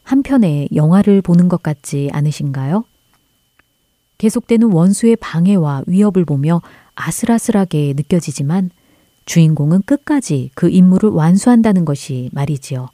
한편의 0.06 0.68
영화를 0.72 1.20
보는 1.20 1.48
것 1.48 1.64
같지 1.64 2.10
않으신가요? 2.12 2.84
계속되는 4.18 4.72
원수의 4.72 5.16
방해와 5.16 5.82
위협을 5.88 6.24
보며 6.24 6.62
아슬아슬하게 6.94 7.94
느껴지지만 7.96 8.70
주인공은 9.24 9.82
끝까지 9.82 10.50
그 10.54 10.70
임무를 10.70 11.10
완수한다는 11.10 11.84
것이 11.84 12.30
말이지요. 12.32 12.86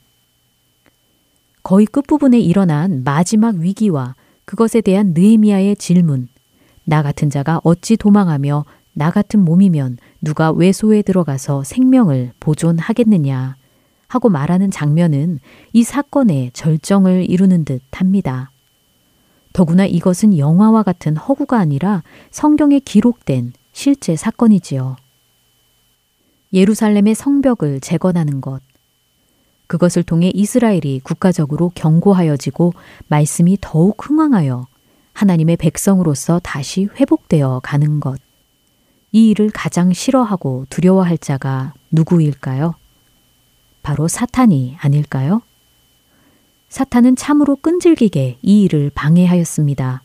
거의 1.63 1.85
끝부분에 1.85 2.41
일어난 2.41 3.05
마지막 3.05 3.57
위기와 3.57 4.17
그것에 4.47 4.81
대한 4.81 5.13
느헤미야의 5.15 5.77
질문. 5.77 6.29
나 6.85 7.03
같은 7.03 7.29
자가 7.29 7.61
어찌 7.63 7.99
도망하며 7.99 8.65
나 8.95 9.11
같은 9.11 9.45
몸이면 9.45 9.99
누가 10.23 10.51
외소에 10.51 11.03
들어가서 11.03 11.63
생명을 11.63 12.33
보존하겠느냐 12.41 13.57
하고 14.13 14.29
말하는 14.29 14.71
장면은 14.71 15.39
이 15.73 15.85
사건의 15.85 16.51
절정을 16.53 17.31
이루는 17.31 17.65
듯 17.65 17.81
합니다. 17.93 18.51
더구나 19.55 19.87
이것은 19.87 20.37
영화와 20.37 20.83
같은 20.83 21.17
허구가 21.17 21.59
아니라 21.59 22.03
성경에 22.31 22.79
기록된 22.79 23.55
실제 23.73 24.15
사건이지요. 24.15 24.97
예루살렘의 26.53 27.15
성벽을 27.15 27.81
재건하는 27.81 28.43
것. 28.43 28.61
그것을 29.67 30.03
통해 30.03 30.31
이스라엘이 30.35 31.01
국가적으로 31.03 31.71
견고하여지고 31.75 32.75
말씀이 33.09 33.57
더욱 33.63 33.97
흥황하여 34.07 34.67
하나님의 35.15 35.57
백성으로서 35.57 36.39
다시 36.45 36.87
회복되어 37.01 37.61
가는 37.65 37.99
것. 37.99 38.21
이 39.11 39.31
일을 39.31 39.49
가장 39.55 39.95
싫어하고 39.95 40.67
두려워할 40.69 41.17
자가 41.17 41.73
누구일까요? 41.91 42.75
바로 43.83 44.09
사탄이 44.09 44.77
아닐까요? 44.79 45.43
사탄은 46.69 47.17
참으로 47.17 47.57
끈질기게 47.57 48.39
이 48.41 48.63
일을 48.63 48.91
방해하였습니다. 48.95 50.03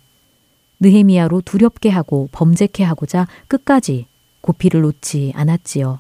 느헤미야로 0.80 1.42
두렵게 1.42 1.90
하고 1.90 2.30
범죄케 2.32 2.84
하고자 2.84 3.28
끝까지 3.48 4.08
고피를 4.42 4.82
놓지 4.82 5.34
않았지요. 5.36 6.00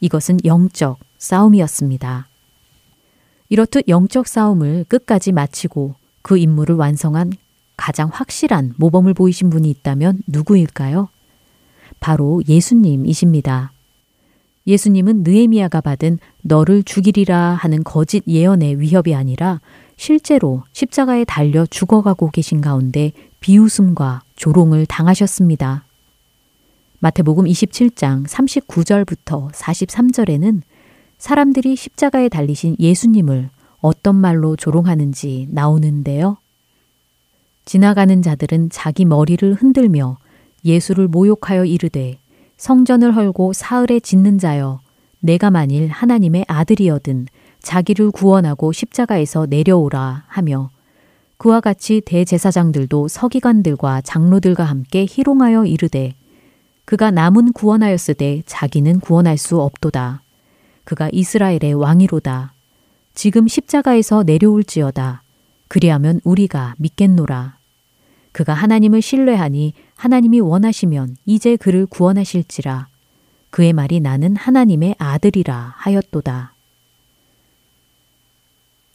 이것은 0.00 0.38
영적 0.44 0.98
싸움이었습니다. 1.18 2.28
이렇듯 3.48 3.88
영적 3.88 4.26
싸움을 4.26 4.84
끝까지 4.88 5.32
마치고 5.32 5.94
그 6.22 6.38
임무를 6.38 6.74
완성한 6.74 7.32
가장 7.76 8.08
확실한 8.12 8.74
모범을 8.78 9.14
보이신 9.14 9.50
분이 9.50 9.68
있다면 9.70 10.22
누구일까요? 10.26 11.08
바로 12.00 12.42
예수님이십니다. 12.48 13.72
예수님은 14.66 15.22
느에미아가 15.22 15.80
받은 15.80 16.18
너를 16.42 16.82
죽이리라 16.82 17.54
하는 17.54 17.84
거짓 17.84 18.24
예언의 18.26 18.80
위협이 18.80 19.14
아니라 19.14 19.60
실제로 19.96 20.62
십자가에 20.72 21.24
달려 21.24 21.64
죽어가고 21.66 22.30
계신 22.30 22.60
가운데 22.60 23.12
비웃음과 23.40 24.22
조롱을 24.34 24.86
당하셨습니다. 24.86 25.84
마태복음 26.98 27.44
27장 27.44 28.26
39절부터 28.26 29.52
43절에는 29.52 30.62
사람들이 31.18 31.76
십자가에 31.76 32.28
달리신 32.28 32.76
예수님을 32.78 33.50
어떤 33.80 34.16
말로 34.16 34.56
조롱하는지 34.56 35.48
나오는데요. 35.50 36.38
지나가는 37.64 38.22
자들은 38.22 38.70
자기 38.70 39.04
머리를 39.04 39.54
흔들며 39.54 40.18
예수를 40.64 41.08
모욕하여 41.08 41.64
이르되 41.64 42.18
성전을 42.56 43.14
헐고 43.14 43.52
사흘에 43.52 44.00
짓는 44.00 44.38
자여 44.38 44.80
내가 45.20 45.50
만일 45.50 45.88
하나님의 45.88 46.44
아들이여든 46.48 47.26
자기를 47.60 48.10
구원하고 48.10 48.72
십자가에서 48.72 49.46
내려오라 49.46 50.24
하며 50.26 50.70
그와 51.38 51.60
같이 51.60 52.00
대제사장들도 52.04 53.08
서기관들과 53.08 54.00
장로들과 54.02 54.64
함께 54.64 55.06
희롱하여 55.08 55.66
이르되 55.66 56.14
그가 56.86 57.10
남은 57.10 57.52
구원하였으되 57.52 58.44
자기는 58.46 59.00
구원할 59.00 59.36
수 59.36 59.60
없도다. 59.60 60.22
그가 60.84 61.10
이스라엘의 61.12 61.74
왕이로다. 61.74 62.52
지금 63.12 63.48
십자가에서 63.48 64.22
내려올지어다. 64.22 65.22
그리하면 65.66 66.20
우리가 66.22 66.74
믿겠노라. 66.78 67.56
그가 68.30 68.54
하나님을 68.54 69.02
신뢰하니 69.02 69.72
하나님이 69.96 70.40
원하시면 70.40 71.16
이제 71.24 71.56
그를 71.56 71.86
구원하실지라. 71.86 72.88
그의 73.50 73.72
말이 73.72 74.00
나는 74.00 74.36
하나님의 74.36 74.96
아들이라 74.98 75.74
하였도다. 75.76 76.54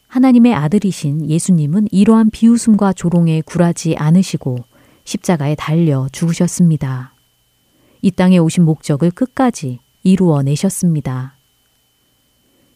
하나님의 0.08 0.54
아들이신 0.54 1.30
예수님은 1.30 1.88
이러한 1.92 2.30
비웃음과 2.30 2.94
조롱에 2.94 3.42
굴하지 3.42 3.96
않으시고 3.98 4.58
십자가에 5.06 5.56
달려 5.56 6.08
죽으셨습니다. 6.12 7.14
이 8.02 8.12
땅에 8.12 8.38
오신 8.38 8.64
목적을 8.66 9.12
끝까지 9.12 9.80
이루어 10.04 10.44
내셨습니다. 10.44 11.36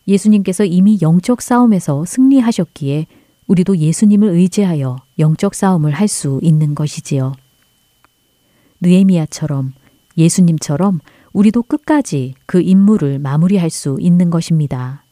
예수님께서 0.07 0.65
이미 0.65 0.97
영적 1.01 1.41
싸움에서 1.41 2.05
승리하셨기에 2.05 3.07
우리도 3.47 3.77
예수님을 3.77 4.29
의지하여 4.29 4.97
영적 5.19 5.53
싸움을 5.53 5.91
할 5.91 6.07
수 6.07 6.39
있는 6.41 6.73
것이지요. 6.73 7.33
느에미아처럼 8.81 9.73
예수님처럼 10.17 10.99
우리도 11.33 11.63
끝까지 11.63 12.35
그 12.45 12.61
임무를 12.61 13.19
마무리할 13.19 13.69
수 13.69 13.97
있는 13.99 14.29
것입니다. 14.29 15.03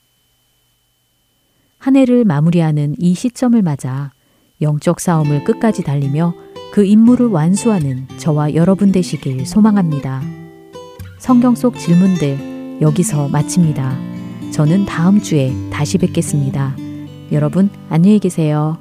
한 1.78 1.98
해를 1.98 2.24
마무리하는 2.24 2.96
이 2.98 3.14
시점을 3.14 3.62
맞아 3.62 4.12
영적 4.62 5.02
싸움을 5.02 5.44
끝까지 5.44 5.84
달리며 5.84 6.34
그 6.72 6.86
임무를 6.86 7.28
완수하는 7.28 8.08
저와 8.18 8.56
여러분 8.56 8.92
되시길 8.92 9.46
소망합니다. 9.46 10.22
성경 11.20 11.56
속 11.56 11.78
질문들 11.78 12.80
여기서 12.82 13.28
마칩니다. 13.28 13.98
저는 14.52 14.86
다음 14.86 15.22
주에 15.22 15.52
다시 15.72 15.98
뵙겠습니다. 15.98 16.76
여러분 17.32 17.70
안녕히 17.90 18.20
계세요. 18.20 18.78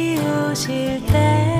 예, 0.00 1.59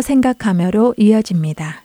살며 0.00 0.02
생각하며로 0.02 0.94
이어집니다. 0.96 1.84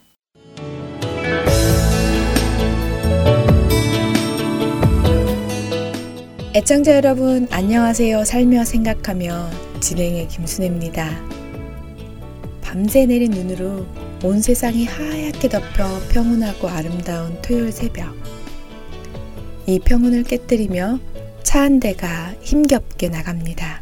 애청자 6.55 6.95
여러분, 6.95 7.47
안녕하세요. 7.51 8.23
살며 8.23 8.63
생각하며 8.63 9.49
진행의 9.81 10.27
김순혜입니다. 10.29 11.09
밤새 12.61 13.05
내린 13.05 13.31
눈으로 13.31 13.85
온 14.23 14.41
세상이 14.41 14.85
하얗게 14.85 15.49
덮여 15.49 15.99
평온하고 16.09 16.67
아름다운 16.69 17.39
토요일 17.41 17.71
새벽. 17.71 18.15
이 19.67 19.79
평온을 19.79 20.23
깨뜨리며 20.23 20.99
차 21.43 21.61
한 21.61 21.79
대가 21.79 22.33
힘겹게 22.41 23.09
나갑니다. 23.09 23.81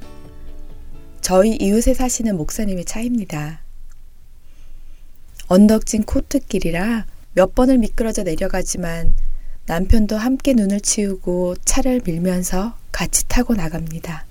저희 1.22 1.56
이웃에 1.56 1.94
사시는 1.94 2.38
목사님의 2.38 2.86
차입니다. 2.86 3.63
언덕진 5.48 6.04
코트길이라 6.04 7.06
몇 7.34 7.56
번을 7.56 7.78
미끄러져 7.80 8.24
내려가지만 8.24 9.16
남편도 9.66 10.18
함께 10.18 10.54
눈을 10.54 10.82
치우고 10.82 11.56
차를 11.64 12.02
밀면서 12.06 12.76
같이 12.92 13.28
타고 13.28 13.56
나갑니다. 13.56 14.26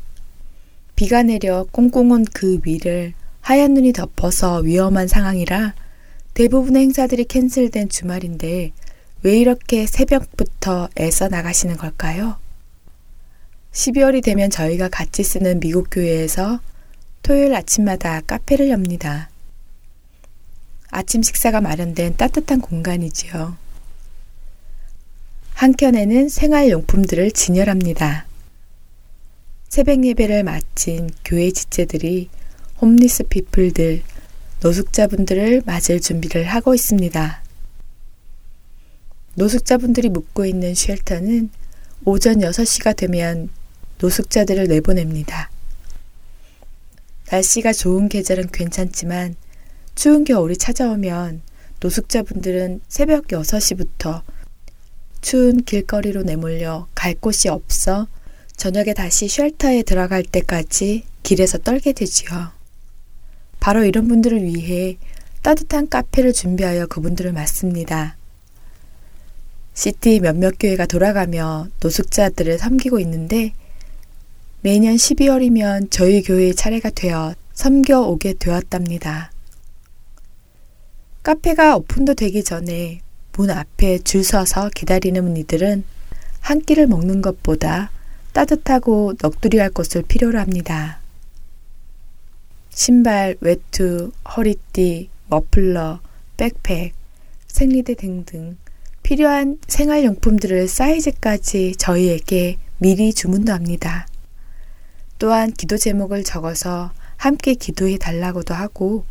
비가 0.95 1.23
내려 1.23 1.67
꽁꽁 1.73 2.11
온 2.11 2.25
그 2.33 2.61
위를 2.65 3.15
하얀 3.41 3.75
눈이 3.75 3.93
덮어서 3.93 4.59
위험한 4.59 5.09
상황이라 5.09 5.75
대부분의 6.35 6.83
행사들이 6.83 7.25
캔슬된 7.25 7.89
주말인데 7.89 8.73
왜 9.23 9.39
이렇게 9.39 9.87
새벽부터 9.87 10.89
애써 10.99 11.29
나가시는 11.29 11.77
걸까요? 11.77 12.37
12월이 13.73 14.23
되면 14.23 14.51
저희가 14.51 14.89
같이 14.89 15.23
쓰는 15.25 15.61
미국 15.61 15.89
교회에서 15.91 16.61
토요일 17.23 17.55
아침마다 17.55 18.21
카페를 18.21 18.69
엽니다. 18.71 19.31
아침 20.93 21.23
식사가 21.23 21.63
마련된 21.63 22.17
따뜻한 22.19 22.61
공간이지요. 22.61 23.57
한켠에는 25.55 26.29
생활용품들을 26.29 27.31
진열합니다. 27.31 28.27
새벽 29.71 30.05
예배를 30.05 30.45
마친 30.45 31.09
교회 31.25 31.51
지체들이 31.51 32.29
홈리스 32.83 33.23
피플들, 33.25 34.03
노숙자분들을 34.61 35.63
맞을 35.65 35.99
준비를 35.99 36.45
하고 36.45 36.75
있습니다. 36.75 37.43
노숙자분들이 39.37 40.11
묵고 40.11 40.45
있는 40.45 40.75
쉘터는 40.75 41.49
오전 42.05 42.41
6시가 42.41 42.95
되면 42.95 43.49
노숙자들을 43.99 44.69
내보냅니다. 44.69 45.51
날씨가 47.31 47.73
좋은 47.73 48.11
계절은 48.11 48.49
괜찮지만 48.53 49.37
추운 49.95 50.25
겨울이 50.25 50.57
찾아오면 50.57 51.43
노숙자분들은 51.81 52.81
새벽 52.89 53.29
6시부터 53.29 54.23
추운 55.21 55.63
길거리로 55.63 56.23
내몰려 56.23 56.87
갈 56.95 57.15
곳이 57.15 57.49
없어 57.49 58.07
저녁에 58.57 58.95
다시 58.95 59.29
쉘터에 59.29 59.83
들어갈 59.83 60.23
때까지 60.23 61.05
길에서 61.23 61.59
떨게 61.59 61.93
되지요. 61.93 62.51
바로 63.61 63.85
이런 63.85 64.09
분들을 64.09 64.43
위해 64.43 64.99
따뜻한 65.43 65.89
카페를 65.89 66.33
준비하여 66.33 66.87
그분들을 66.87 67.33
맞습니다. 67.33 68.17
시티 69.75 70.21
몇몇 70.21 70.55
교회가 70.61 70.87
돌아가며 70.87 71.69
노숙자들을 71.81 72.59
섬기고 72.59 73.01
있는데 73.01 73.53
매년 74.61 74.95
12월이면 74.95 75.91
저희 75.91 76.23
교회의 76.23 76.55
차례가 76.55 76.91
되어 76.91 77.35
섬겨 77.55 78.03
오게 78.03 78.35
되었답니다. 78.35 79.32
카페가 81.23 81.77
오픈도 81.77 82.15
되기 82.15 82.43
전에 82.43 83.01
문 83.37 83.51
앞에 83.51 83.99
줄 83.99 84.25
서서 84.25 84.71
기다리는 84.75 85.37
이들은 85.37 85.85
한 86.41 86.61
끼를 86.61 86.89
먹는 86.89 87.23
것보다 87.23 87.93
따뜻하고 88.33 89.15
넋두리할 89.15 89.71
것을 89.71 90.03
필요로 90.03 90.41
합니다. 90.41 90.99
신발, 92.71 93.37
외투, 93.41 94.11
허리띠, 94.37 95.11
머플러, 95.29 96.01
백팩, 96.37 96.93
생리대 97.47 97.95
등등 97.95 98.57
필요한 99.05 99.59
생활용품들을 99.69 100.67
사이즈까지 100.67 101.77
저희에게 101.77 102.59
미리 102.79 103.13
주문도 103.15 103.53
합니다. 103.53 104.09
또한 105.21 105.53
기도 105.53 105.77
제목을 105.77 106.25
적어서 106.25 106.91
함께 107.17 107.55
기도해 107.55 107.99
달라고도 107.99 108.55
하고 108.55 109.05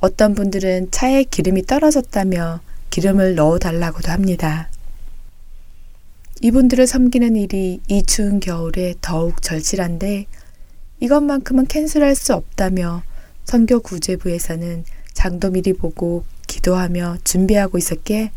어떤 0.00 0.34
분들은 0.34 0.90
차에 0.90 1.24
기름이 1.24 1.66
떨어졌다며 1.66 2.60
기름을 2.88 3.34
넣어 3.34 3.58
달라고도 3.58 4.10
합니다. 4.10 4.70
이분들을 6.40 6.86
섬기는 6.86 7.36
일이 7.36 7.80
이 7.86 8.02
추운 8.02 8.40
겨울에 8.40 8.94
더욱 9.02 9.42
절실한데 9.42 10.26
이것만큼은 11.00 11.66
캔슬할 11.66 12.14
수 12.14 12.34
없다며 12.34 13.02
선교 13.44 13.80
구제부에서는 13.80 14.84
장도 15.12 15.50
미리 15.50 15.74
보고 15.74 16.24
기도하며 16.46 17.18
준비하고 17.24 17.76
있었기에 17.76 18.30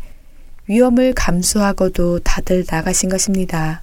위험을 0.66 1.14
감수하고도 1.14 2.20
다들 2.20 2.64
나가신 2.70 3.08
것입니다. 3.08 3.82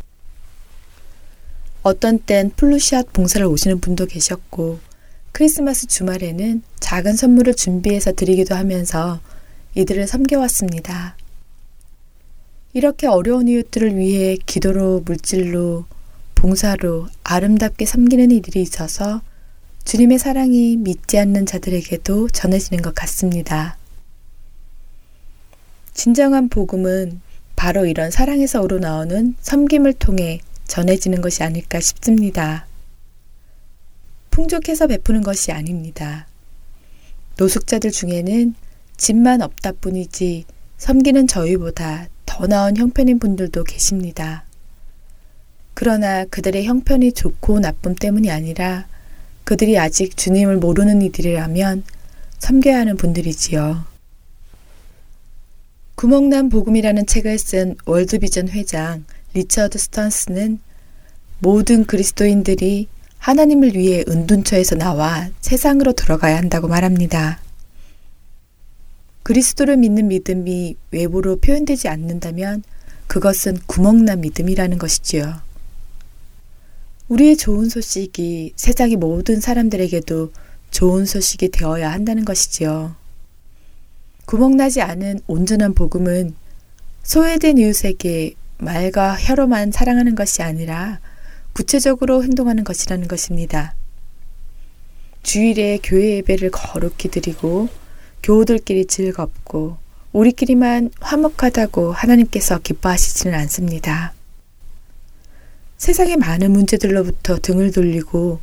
어떤 1.81 2.19
땐 2.19 2.51
플루시앗 2.55 3.11
봉사를 3.11 3.43
오시는 3.45 3.81
분도 3.81 4.05
계셨고 4.05 4.79
크리스마스 5.31 5.87
주말에는 5.87 6.61
작은 6.79 7.15
선물을 7.15 7.55
준비해서 7.55 8.13
드리기도 8.13 8.55
하면서 8.55 9.19
이들을 9.75 10.07
섬겨왔습니다. 10.07 11.15
이렇게 12.73 13.07
어려운 13.07 13.47
이웃들을 13.47 13.97
위해 13.97 14.37
기도로 14.45 15.01
물질로 15.05 15.85
봉사로 16.35 17.07
아름답게 17.23 17.85
섬기는 17.85 18.31
이들이 18.31 18.61
있어서 18.61 19.21
주님의 19.85 20.19
사랑이 20.19 20.77
믿지 20.77 21.17
않는 21.17 21.45
자들에게도 21.45 22.29
전해지는 22.29 22.81
것 22.81 22.93
같습니다. 22.95 23.77
진정한 25.93 26.49
복음은 26.49 27.21
바로 27.55 27.85
이런 27.85 28.09
사랑에서 28.11 28.61
우러나오는 28.61 29.35
섬김을 29.41 29.93
통해 29.93 30.39
전해지는 30.65 31.21
것이 31.21 31.43
아닐까 31.43 31.79
싶습니다. 31.79 32.65
풍족해서 34.31 34.87
베푸는 34.87 35.21
것이 35.21 35.51
아닙니다. 35.51 36.27
노숙자들 37.37 37.91
중에는 37.91 38.55
집만 38.97 39.41
없다 39.41 39.73
뿐이지 39.73 40.45
섬기는 40.77 41.27
저희보다 41.27 42.07
더 42.25 42.47
나은 42.47 42.77
형편인 42.77 43.19
분들도 43.19 43.63
계십니다. 43.63 44.45
그러나 45.73 46.25
그들의 46.25 46.65
형편이 46.65 47.13
좋고 47.13 47.59
나쁨 47.59 47.95
때문이 47.95 48.31
아니라 48.31 48.87
그들이 49.43 49.77
아직 49.77 50.15
주님을 50.17 50.57
모르는 50.57 51.01
이들이라면 51.01 51.83
섬겨야 52.39 52.79
하는 52.79 52.97
분들이지요. 52.97 53.85
구멍난 55.95 56.49
복음이라는 56.49 57.05
책을 57.05 57.37
쓴 57.37 57.75
월드비전 57.85 58.49
회장 58.49 59.05
리처드 59.33 59.77
스턴스는 59.77 60.59
모든 61.39 61.85
그리스도인들이 61.85 62.87
하나님을 63.21 63.75
위해 63.75 64.03
은둔처에서 64.07 64.75
나와 64.75 65.29
세상으로 65.41 65.93
들어가야 65.93 66.37
한다고 66.37 66.67
말합니다. 66.67 67.39
그리스도를 69.21 69.77
믿는 69.77 70.07
믿음이 70.07 70.75
외부로 70.89 71.35
표현되지 71.35 71.87
않는다면 71.87 72.63
그것은 73.05 73.59
구멍난 73.67 74.21
믿음이라는 74.21 74.79
것이지요. 74.79 75.39
우리의 77.09 77.37
좋은 77.37 77.69
소식이 77.69 78.53
세상의 78.55 78.95
모든 78.95 79.39
사람들에게도 79.39 80.31
좋은 80.71 81.05
소식이 81.05 81.49
되어야 81.49 81.91
한다는 81.91 82.25
것이지요. 82.25 82.95
구멍나지 84.25 84.81
않은 84.81 85.19
온전한 85.27 85.75
복음은 85.75 86.33
소외된 87.03 87.59
이웃에게 87.59 88.33
말과 88.57 89.15
혀로만 89.15 89.71
사랑하는 89.71 90.15
것이 90.15 90.41
아니라 90.41 90.99
구체적으로 91.53 92.23
행동하는 92.23 92.63
것이라는 92.63 93.07
것입니다. 93.07 93.75
주일에 95.23 95.79
교회 95.83 96.17
예배를 96.17 96.51
거룩히 96.51 97.09
드리고 97.09 97.69
교우들끼리 98.23 98.85
즐겁고 98.85 99.77
우리끼리만 100.13 100.91
화목하다고 100.99 101.91
하나님께서 101.93 102.59
기뻐하시지는 102.59 103.37
않습니다. 103.39 104.13
세상의 105.77 106.17
많은 106.17 106.51
문제들로부터 106.51 107.39
등을 107.39 107.71
돌리고 107.71 108.39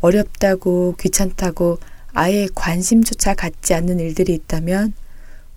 어렵다고 0.00 0.96
귀찮다고 1.00 1.78
아예 2.12 2.48
관심조차 2.54 3.34
갖지 3.34 3.74
않는 3.74 4.00
일들이 4.00 4.34
있다면 4.34 4.94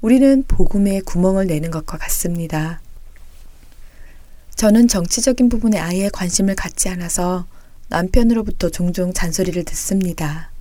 우리는 0.01 0.43
복음에 0.47 1.01
구멍을 1.01 1.47
내는 1.47 1.71
것과 1.71 1.97
같습니다. 1.97 2.79
저는 4.59 4.89
정치적인 4.89 5.47
부분에 5.47 5.79
아예 5.79 6.09
관심을 6.09 6.53
갖지 6.53 6.89
않아서 6.89 7.45
남편으로부터 7.87 8.69
종종 8.69 9.13
잔소리를 9.13 9.63
듣습니다. 9.63 10.51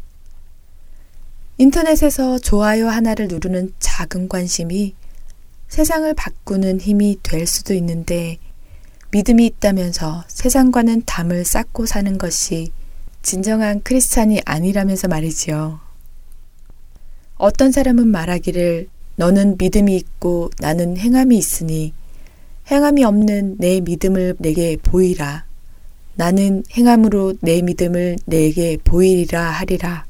인터넷에서 1.57 2.39
좋아요 2.39 2.89
하나를 2.89 3.27
누르는 3.27 3.73
작은 3.81 4.29
관심이 4.29 4.95
세상을 5.67 6.15
바꾸는 6.15 6.81
힘이 6.81 7.19
될 7.25 7.49
수도 7.49 7.75
있는데 7.75 8.39
믿음이 9.11 9.45
있다면서 9.47 10.23
세상과는 10.29 11.03
담을 11.05 11.45
쌓고 11.45 11.87
사는 11.87 12.19
것이 12.19 12.71
진정한 13.23 13.83
크리스찬이 13.83 14.43
아니라면서 14.45 15.09
말이지요. 15.09 15.81
어떤 17.37 17.73
사람은 17.73 18.07
말하기를 18.07 18.87
너는 19.17 19.57
믿음이 19.59 19.97
있고 19.97 20.51
나는 20.61 20.97
행함이 20.97 21.37
있으니 21.37 21.95
행함이 22.71 23.03
없는 23.03 23.57
내 23.57 23.81
믿음을 23.81 24.37
내게 24.39 24.77
보이라. 24.77 25.47
나는 26.17 26.65
행함으로 26.71 27.35
내 27.41 27.63
믿음을 27.63 28.19
내게 28.27 28.77
보이리라 28.85 29.43
하리라. 29.51 30.05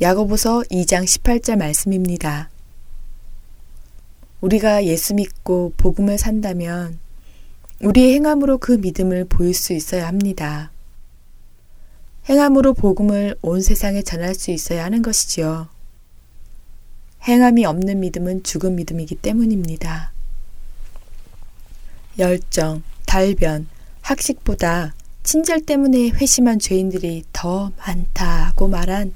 야고보서 0.00 0.62
2장 0.70 1.04
18절 1.04 1.58
말씀입니다. 1.58 2.48
우리가 4.40 4.86
예수 4.86 5.12
믿고 5.14 5.74
복음을 5.76 6.16
산다면 6.16 6.98
우리의 7.82 8.14
행함으로 8.14 8.56
그 8.56 8.72
믿음을 8.72 9.26
보일 9.26 9.52
수 9.52 9.74
있어야 9.74 10.06
합니다. 10.06 10.70
행함으로 12.26 12.72
복음을 12.72 13.36
온 13.42 13.60
세상에 13.60 14.00
전할 14.00 14.34
수 14.34 14.50
있어야 14.50 14.84
하는 14.84 15.02
것이지요. 15.02 15.68
행함이 17.24 17.66
없는 17.66 18.00
믿음은 18.00 18.44
죽은 18.44 18.76
믿음이기 18.76 19.16
때문입니다. 19.16 20.15
열정, 22.18 22.82
달변, 23.06 23.66
학식보다 24.02 24.94
친절 25.22 25.62
때문에 25.62 26.10
회심한 26.10 26.58
죄인들이 26.58 27.24
더 27.32 27.72
많다고 27.78 28.68
말한 28.68 29.12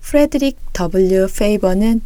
프레드릭 0.00 0.58
W. 0.72 1.26
페이버는 1.26 2.02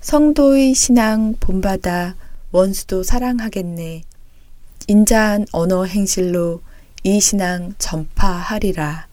성도의 0.00 0.74
신앙 0.74 1.34
본받아 1.40 2.16
원수도 2.52 3.02
사랑하겠네. 3.02 4.02
인자한 4.88 5.46
언어 5.52 5.84
행실로 5.84 6.60
이 7.02 7.20
신앙 7.20 7.72
전파하리라. 7.78 9.06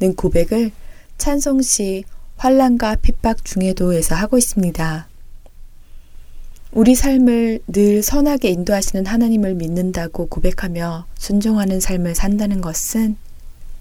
는 0.00 0.16
고백을 0.16 0.70
찬송시 1.18 2.04
환란과 2.38 2.96
핍박 3.02 3.44
중에도에서 3.44 4.14
하고 4.14 4.38
있습니다. 4.38 5.09
우리 6.72 6.94
삶을 6.94 7.60
늘 7.66 8.02
선하게 8.02 8.50
인도하시는 8.50 9.04
하나님을 9.06 9.54
믿는다고 9.54 10.26
고백하며 10.26 11.06
순종하는 11.18 11.80
삶을 11.80 12.14
산다는 12.14 12.60
것은 12.60 13.16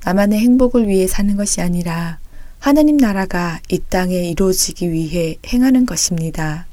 나만의 0.05 0.39
행복을 0.39 0.87
위해 0.87 1.05
사는 1.05 1.35
것이 1.35 1.61
아니라 1.61 2.17
하나님 2.57 2.97
나라가 2.97 3.59
이 3.69 3.79
땅에 3.79 4.15
이루어지기 4.29 4.91
위해 4.91 5.37
행하는 5.47 5.85
것입니다. 5.85 6.65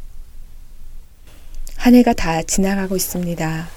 한 1.76 1.94
해가 1.94 2.14
다 2.14 2.42
지나가고 2.42 2.96
있습니다. 2.96 3.68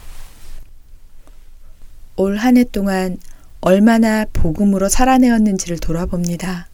올 2.15 2.37
한 2.37 2.57
해 2.57 2.63
동안 2.63 3.17
얼마나 3.61 4.25
복음으로 4.31 4.87
살아내었는지를 4.87 5.79
돌아봅니다. 5.79 6.69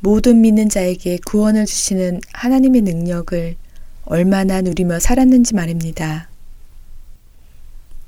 모든 0.00 0.40
믿는 0.40 0.68
자에게 0.70 1.18
구원을 1.26 1.66
주시는 1.66 2.20
하나님의 2.32 2.82
능력을 2.82 3.56
얼마나 4.06 4.60
누리며 4.60 5.00
살았는지 5.00 5.54
말입니다. 5.54 6.28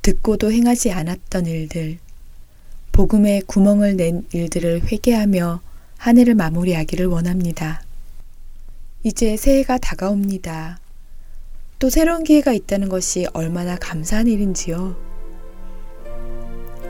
듣고도 0.03 0.53
행하지 0.53 0.93
않았던 0.93 1.47
일들, 1.47 1.99
복음에 2.93 3.41
구멍을 3.47 3.97
낸 3.97 4.27
일들을 4.33 4.93
회개하며 4.93 5.61
한 5.97 6.19
해를 6.19 6.35
마무리하기를 6.35 7.07
원합니다. 7.07 7.83
이제 9.03 9.37
새해가 9.37 9.79
다가옵니다. 9.79 10.79
또 11.79 11.91
새로운 11.91 12.25
기회가 12.25 12.53
있다는 12.53 12.89
것이 12.89 13.27
얼마나 13.33 13.77
감사한 13.77 14.29
일인지요. 14.29 14.97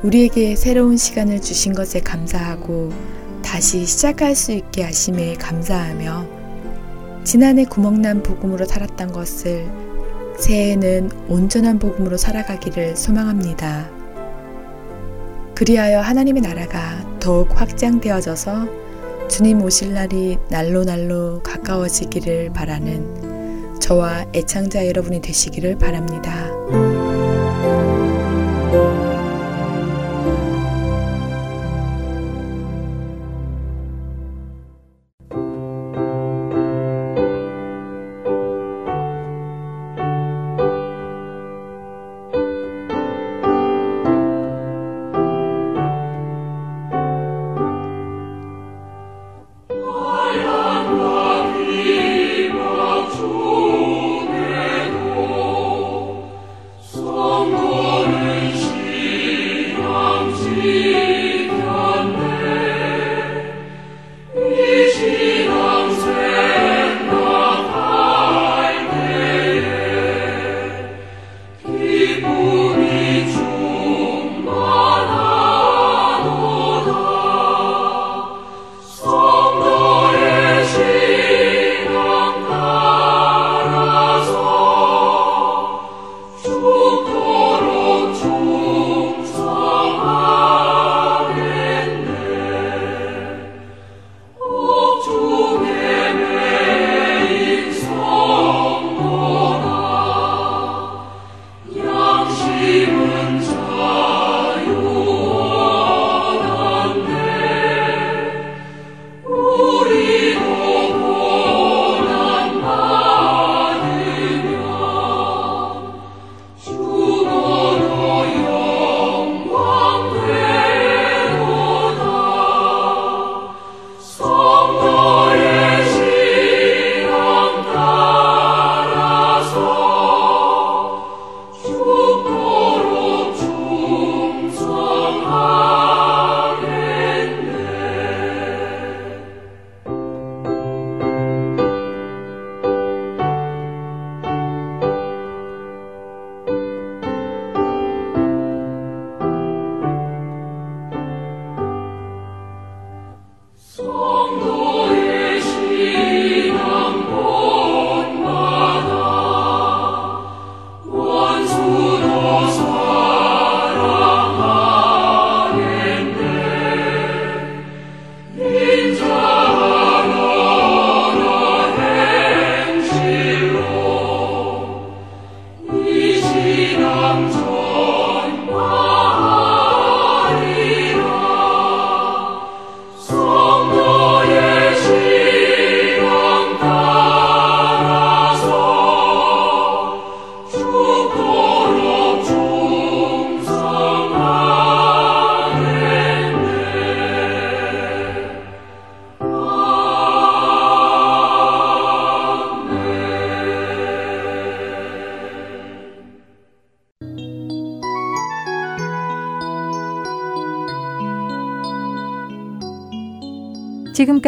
우리에게 0.02 0.56
새로운 0.56 0.96
시간을 0.96 1.40
주신 1.40 1.74
것에 1.74 2.00
감사하고 2.00 2.92
다시 3.42 3.86
시작할 3.86 4.34
수 4.34 4.52
있게 4.52 4.82
하심에 4.82 5.34
감사하며 5.34 6.45
지난해 7.26 7.64
구멍난 7.64 8.22
복음으로 8.22 8.66
살았던 8.66 9.10
것을 9.10 9.68
새해에는 10.38 11.10
온전한 11.28 11.80
복음으로 11.80 12.16
살아가기를 12.16 12.96
소망합니다. 12.96 13.90
그리하여 15.56 16.00
하나님의 16.02 16.42
나라가 16.42 17.04
더욱 17.18 17.60
확장되어져서 17.60 19.26
주님 19.26 19.60
오실 19.62 19.94
날이 19.94 20.38
날로 20.50 20.84
날로 20.84 21.42
가까워지기를 21.42 22.52
바라는 22.52 23.80
저와 23.80 24.26
애창자 24.32 24.86
여러분이 24.86 25.20
되시기를 25.20 25.78
바랍니다. 25.78 26.46